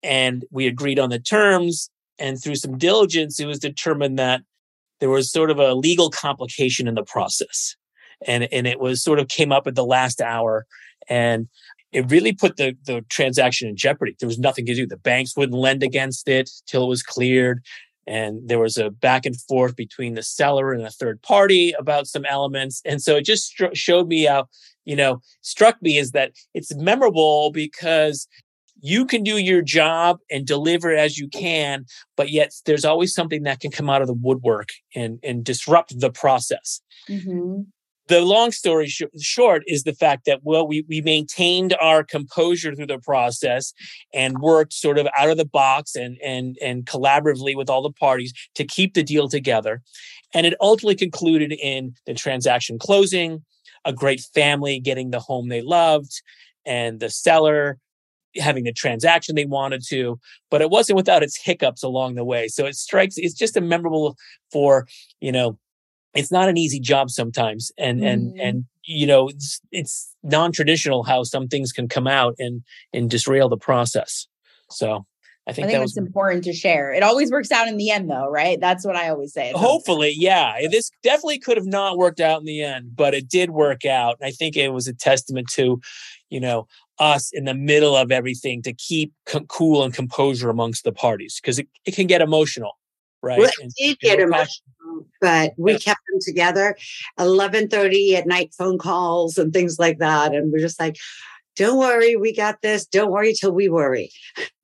and 0.03 0.45
we 0.51 0.67
agreed 0.67 0.99
on 0.99 1.11
the 1.11 1.19
terms. 1.19 1.91
And 2.19 2.41
through 2.41 2.57
some 2.57 2.79
diligence, 2.79 3.41
it 3.41 3.47
was 3.47 3.59
determined 3.59 4.19
that 4.19 4.43
there 5.01 5.11
was 5.11 5.31
sort 5.31 5.51
of 5.51 5.59
a 5.59 5.75
legal 5.75 6.11
complication 6.11 6.89
in 6.89 6.95
the 6.95 7.05
process. 7.05 7.77
And, 8.27 8.49
and 8.53 8.67
it 8.67 8.81
was 8.81 9.03
sort 9.03 9.19
of 9.19 9.29
came 9.29 9.53
up 9.53 9.67
at 9.67 9.75
the 9.75 9.85
last 9.85 10.21
hour. 10.21 10.67
And 11.09 11.49
it 11.93 12.11
really 12.11 12.33
put 12.33 12.57
the, 12.57 12.77
the 12.87 13.05
transaction 13.09 13.69
in 13.69 13.77
jeopardy. 13.77 14.17
There 14.19 14.27
was 14.27 14.39
nothing 14.39 14.67
to 14.67 14.75
do. 14.75 14.87
The 14.87 14.97
banks 14.97 15.37
wouldn't 15.37 15.59
lend 15.59 15.83
against 15.83 16.29
it 16.29 16.51
till 16.67 16.85
it 16.85 16.89
was 16.89 17.03
cleared. 17.03 17.63
And 18.07 18.49
there 18.49 18.59
was 18.59 18.77
a 18.77 18.91
back 18.91 19.25
and 19.25 19.41
forth 19.43 19.77
between 19.77 20.15
the 20.15 20.23
seller 20.23 20.73
and 20.73 20.83
a 20.83 20.91
third 20.91 21.23
party 21.23 21.73
about 21.79 22.07
some 22.07 22.25
elements. 22.25 22.83
And 22.85 23.01
so 23.01 23.17
it 23.17 23.25
just 23.25 23.55
showed 23.73 24.09
me 24.09 24.25
how, 24.25 24.49
you 24.85 24.97
know, 24.97 25.23
struck 25.41 25.81
me 25.81 25.97
is 25.97 26.11
that 26.11 26.33
it's 26.53 26.75
memorable 26.75 27.51
because 27.51 28.27
you 28.87 29.07
can 29.07 29.23
do 29.23 29.39
your 29.39 29.63
job 29.63 30.19
and 30.31 30.47
deliver 30.47 30.95
as 30.95 31.17
you 31.17 31.27
can, 31.27 31.87
but 32.19 32.29
yet 32.29 32.53
there's 32.67 32.85
always 32.85 33.15
something 33.15 33.45
that 33.45 33.61
can 33.61 33.71
come 33.71 33.89
out 33.89 34.03
of 34.03 34.09
the 34.09 34.13
woodwork 34.13 34.69
and, 34.95 35.19
and 35.23 35.43
disrupt 35.43 35.99
the 35.99 36.11
process. 36.11 36.83
Mm-hmm. 37.09 37.63
The 38.09 38.21
long 38.21 38.53
story 38.53 38.87
sh- 38.87 39.05
short 39.19 39.63
is 39.67 39.85
the 39.85 39.95
fact 39.95 40.27
that, 40.27 40.41
well, 40.43 40.69
we, 40.69 40.85
we 40.87 41.01
maintained 41.01 41.75
our 41.81 42.05
composure 42.05 42.75
through 42.75 42.89
the 42.89 42.99
process 42.99 43.73
and 44.13 44.41
worked 44.41 44.75
sort 44.75 44.99
of 44.99 45.09
out 45.17 45.31
of 45.31 45.39
the 45.39 45.47
box 45.47 45.97
and, 45.97 46.19
and, 46.23 46.59
and 46.61 46.85
collaboratively 46.85 47.57
with 47.57 47.71
all 47.71 47.81
the 47.81 47.91
parties 47.91 48.35
to 48.55 48.65
keep 48.65 48.93
the 48.93 49.03
deal 49.03 49.31
together. 49.31 49.81
And 50.35 50.45
it 50.45 50.57
ultimately 50.61 50.97
concluded 50.97 51.53
in 51.53 51.95
the 52.05 52.13
transaction 52.13 52.79
closing, 52.79 53.43
a 53.87 53.95
great 53.95 54.21
family 54.35 54.79
getting 54.79 55.11
the 55.11 55.21
home 55.21 55.49
they 55.49 55.63
loved, 55.63 56.21
and 56.67 57.01
the 57.01 57.09
seller 57.09 57.79
having 58.37 58.65
the 58.65 58.73
transaction 58.73 59.35
they 59.35 59.47
wanted 59.47 59.83
to, 59.89 60.19
but 60.51 60.61
it 60.61 60.71
wasn't 60.71 60.97
without 60.97 61.23
its 61.23 61.41
hiccups 61.41 61.83
along 61.83 62.15
the 62.15 62.25
way. 62.25 62.49
So 62.49 62.67
it 62.67 62.75
strikes, 62.77 63.17
it's 63.17 63.35
just 63.35 63.57
a 63.57 63.61
memorable 63.61 64.17
for, 64.51 64.87
you 65.21 65.33
know, 65.33 65.59
it's 66.15 66.31
not 66.31 66.49
an 66.49 66.57
easy 66.57 66.81
job 66.81 67.11
sometimes. 67.11 67.73
And, 67.77 68.01
mm. 68.01 68.13
and, 68.13 68.41
and, 68.41 68.65
you 68.85 69.07
know, 69.07 69.29
it's, 69.29 69.61
it's 69.73 70.15
non-traditional 70.23 71.03
how 71.03 71.23
some 71.25 71.49
things 71.49 71.73
can 71.73 71.89
come 71.89 72.07
out 72.07 72.35
and, 72.39 72.63
and 72.93 73.11
disrail 73.11 73.49
the 73.49 73.57
process. 73.57 74.27
So 74.71 75.07
I 75.47 75.53
think, 75.53 75.67
I 75.67 75.71
think 75.73 75.81
that's 75.81 75.97
important 75.99 76.45
to 76.45 76.55
share. 76.55 76.91
It 76.91 77.03
always 77.03 77.31
works 77.31 77.53
out 77.53 77.69
in 77.69 77.77
the 77.77 77.91
end, 77.91 78.09
though, 78.09 78.31
right? 78.31 78.59
That's 78.59 78.87
what 78.87 78.97
I 78.97 79.11
always 79.11 79.35
say. 79.35 79.53
Hopefully, 79.55 80.15
yeah. 80.17 80.55
This 80.71 80.91
definitely 81.03 81.39
could 81.39 81.59
have 81.59 81.67
not 81.67 81.99
worked 81.99 82.21
out 82.21 82.41
in 82.41 82.47
the 82.47 82.63
end, 82.63 82.97
but 82.97 83.13
it 83.13 83.29
did 83.29 83.51
work 83.51 83.85
out. 83.85 84.17
I 84.23 84.31
think 84.31 84.57
it 84.57 84.73
was 84.73 84.89
a 84.89 84.95
testament 84.95 85.49
to, 85.53 85.83
you 86.31 86.41
know, 86.41 86.67
us 86.99 87.31
in 87.33 87.45
the 87.45 87.55
middle 87.55 87.97
of 87.97 88.13
everything 88.13 88.63
to 88.63 88.73
keep 88.73 89.13
co- 89.27 89.45
cool 89.45 89.83
and 89.83 89.95
composure 89.95 90.51
amongst 90.51 90.85
the 90.85 90.93
parties 90.93 91.41
because 91.41 91.59
it, 91.59 91.69
it 91.85 91.95
can 91.95 92.07
get 92.07 92.21
emotional, 92.21 92.79
right? 93.23 93.39
Well, 93.39 93.51
it 93.59 93.73
did 93.77 93.99
get 94.01 94.21
emotional, 94.21 95.07
but 95.21 95.53
we 95.57 95.73
yeah. 95.73 95.79
kept 95.79 96.01
them 96.11 96.21
together. 96.21 96.77
Eleven 97.19 97.69
thirty 97.69 98.17
at 98.17 98.27
night, 98.27 98.55
phone 98.57 98.79
calls 98.79 99.39
and 99.39 99.53
things 99.53 99.79
like 99.79 99.99
that, 99.99 100.35
and 100.35 100.53
we're 100.53 100.59
just 100.59 100.81
like, 100.81 100.97
"Don't 101.57 101.79
worry, 101.79 102.17
we 102.17 102.35
got 102.35 102.63
this. 102.63 102.87
Don't 102.87 103.11
worry 103.11 103.35
till 103.35 103.53
we 103.53 103.69
worry." 103.69 104.11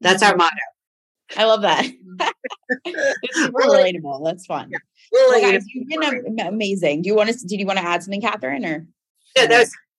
That's 0.00 0.22
our 0.22 0.30
mm-hmm. 0.30 0.38
motto. 0.38 0.56
I 1.36 1.44
love 1.44 1.62
that. 1.62 1.84
it's 2.84 3.36
super 3.38 3.60
relatable. 3.60 4.24
That's 4.24 4.46
fun. 4.46 4.70
Yeah. 4.70 4.78
Well, 5.12 5.40
guys, 5.40 5.64
you've 5.74 5.88
been 5.88 6.38
amazing. 6.40 7.02
Do 7.02 7.08
you 7.08 7.16
want 7.16 7.30
to? 7.30 7.46
Did 7.46 7.58
you 7.58 7.66
want 7.66 7.78
to 7.78 7.84
add 7.84 8.02
something, 8.02 8.20
Catherine? 8.20 8.64
Or 8.64 8.86
yeah, 9.36 9.46
that 9.46 9.58
was 9.58 9.68
like 9.68 9.89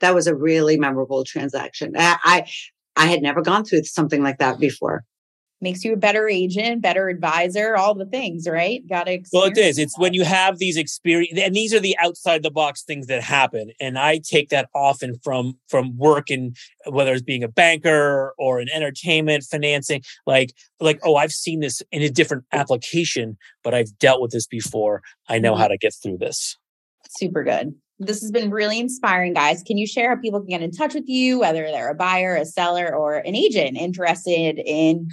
that 0.00 0.14
was 0.14 0.26
a 0.26 0.34
really 0.34 0.78
memorable 0.78 1.24
transaction. 1.24 1.92
I, 1.96 2.18
I, 2.24 2.46
I 2.96 3.06
had 3.06 3.22
never 3.22 3.42
gone 3.42 3.64
through 3.64 3.84
something 3.84 4.22
like 4.22 4.38
that 4.38 4.58
before. 4.58 5.04
Makes 5.62 5.84
you 5.84 5.94
a 5.94 5.96
better 5.96 6.28
agent, 6.28 6.82
better 6.82 7.08
advisor, 7.08 7.76
all 7.76 7.94
the 7.94 8.04
things, 8.04 8.46
right? 8.46 8.86
Got 8.86 9.04
to. 9.04 9.22
Well, 9.32 9.44
it 9.44 9.56
is. 9.56 9.78
It's 9.78 9.98
when 9.98 10.12
you 10.12 10.22
have 10.22 10.58
these 10.58 10.76
experience, 10.76 11.40
and 11.40 11.54
these 11.54 11.72
are 11.72 11.80
the 11.80 11.96
outside 11.98 12.42
the 12.42 12.50
box 12.50 12.82
things 12.82 13.06
that 13.06 13.22
happen. 13.22 13.70
And 13.80 13.98
I 13.98 14.18
take 14.18 14.50
that 14.50 14.68
often 14.74 15.18
from 15.24 15.54
from 15.66 15.96
work 15.96 16.28
and 16.28 16.54
whether 16.90 17.14
it's 17.14 17.22
being 17.22 17.42
a 17.42 17.48
banker 17.48 18.34
or 18.38 18.60
an 18.60 18.68
entertainment 18.68 19.44
financing. 19.44 20.02
Like, 20.26 20.52
like, 20.78 21.00
oh, 21.02 21.16
I've 21.16 21.32
seen 21.32 21.60
this 21.60 21.82
in 21.90 22.02
a 22.02 22.10
different 22.10 22.44
application, 22.52 23.38
but 23.64 23.72
I've 23.72 23.96
dealt 23.98 24.20
with 24.20 24.32
this 24.32 24.46
before. 24.46 25.00
I 25.26 25.38
know 25.38 25.52
mm-hmm. 25.52 25.62
how 25.62 25.68
to 25.68 25.78
get 25.78 25.94
through 26.02 26.18
this. 26.18 26.58
Super 27.08 27.42
good. 27.42 27.74
This 27.98 28.20
has 28.20 28.30
been 28.30 28.50
really 28.50 28.78
inspiring, 28.78 29.32
guys. 29.32 29.62
Can 29.62 29.78
you 29.78 29.86
share 29.86 30.14
how 30.14 30.20
people 30.20 30.40
can 30.40 30.50
get 30.50 30.62
in 30.62 30.70
touch 30.70 30.94
with 30.94 31.08
you, 31.08 31.38
whether 31.40 31.62
they're 31.62 31.90
a 31.90 31.94
buyer, 31.94 32.36
a 32.36 32.44
seller, 32.44 32.94
or 32.94 33.16
an 33.16 33.34
agent 33.34 33.78
interested 33.78 34.58
in 34.58 35.08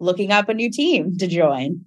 looking 0.00 0.32
up 0.32 0.48
a 0.48 0.54
new 0.54 0.70
team 0.70 1.16
to 1.18 1.26
join? 1.26 1.84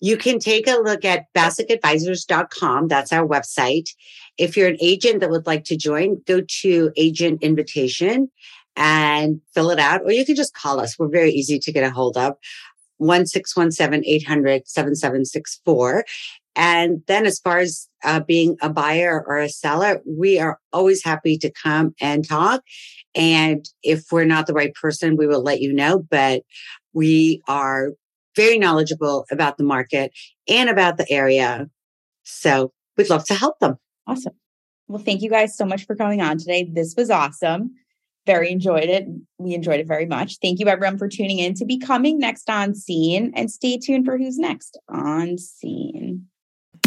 You 0.00 0.16
can 0.16 0.38
take 0.38 0.66
a 0.66 0.76
look 0.82 1.04
at 1.04 1.24
bassicadvisors.com. 1.34 2.88
That's 2.88 3.12
our 3.12 3.26
website. 3.26 3.90
If 4.38 4.56
you're 4.56 4.68
an 4.68 4.78
agent 4.80 5.20
that 5.20 5.30
would 5.30 5.46
like 5.46 5.64
to 5.64 5.76
join, 5.76 6.22
go 6.26 6.42
to 6.62 6.92
agent 6.96 7.42
invitation 7.42 8.30
and 8.76 9.40
fill 9.54 9.70
it 9.70 9.78
out, 9.78 10.02
or 10.02 10.12
you 10.12 10.24
can 10.24 10.36
just 10.36 10.54
call 10.54 10.80
us. 10.80 10.98
We're 10.98 11.08
very 11.08 11.32
easy 11.32 11.58
to 11.58 11.72
get 11.72 11.84
a 11.84 11.90
hold 11.90 12.16
of. 12.16 12.34
1617 12.98 14.04
800 14.06 14.68
7764. 14.68 16.04
And 16.56 17.02
then 17.06 17.26
as 17.26 17.38
far 17.38 17.58
as 17.58 17.86
uh, 18.02 18.20
being 18.20 18.56
a 18.62 18.70
buyer 18.70 19.22
or 19.26 19.36
a 19.36 19.48
seller, 19.48 20.00
we 20.06 20.38
are 20.40 20.58
always 20.72 21.04
happy 21.04 21.36
to 21.38 21.52
come 21.52 21.94
and 22.00 22.26
talk. 22.26 22.62
And 23.14 23.68
if 23.82 24.06
we're 24.10 24.24
not 24.24 24.46
the 24.46 24.54
right 24.54 24.74
person, 24.74 25.16
we 25.16 25.26
will 25.26 25.42
let 25.42 25.60
you 25.60 25.72
know. 25.72 25.98
But 26.10 26.42
we 26.94 27.42
are 27.46 27.90
very 28.34 28.58
knowledgeable 28.58 29.26
about 29.30 29.58
the 29.58 29.64
market 29.64 30.12
and 30.48 30.70
about 30.70 30.96
the 30.96 31.10
area. 31.12 31.68
So 32.22 32.72
we'd 32.96 33.10
love 33.10 33.24
to 33.26 33.34
help 33.34 33.58
them. 33.58 33.76
Awesome. 34.06 34.34
Well, 34.88 35.02
thank 35.02 35.20
you 35.20 35.30
guys 35.30 35.56
so 35.56 35.64
much 35.64 35.84
for 35.84 35.94
coming 35.94 36.22
on 36.22 36.38
today. 36.38 36.68
This 36.70 36.94
was 36.96 37.10
awesome. 37.10 37.74
Very 38.24 38.50
enjoyed 38.50 38.84
it. 38.84 39.06
We 39.38 39.54
enjoyed 39.54 39.80
it 39.80 39.86
very 39.86 40.06
much. 40.06 40.38
Thank 40.40 40.58
you, 40.58 40.66
everyone, 40.66 40.98
for 40.98 41.08
tuning 41.08 41.38
in 41.38 41.54
to 41.54 41.64
Becoming 41.64 42.18
Next 42.18 42.48
on 42.48 42.74
Scene. 42.74 43.32
And 43.34 43.50
stay 43.50 43.78
tuned 43.78 44.04
for 44.04 44.16
who's 44.16 44.38
next 44.38 44.78
on 44.88 45.38
Scene. 45.38 46.26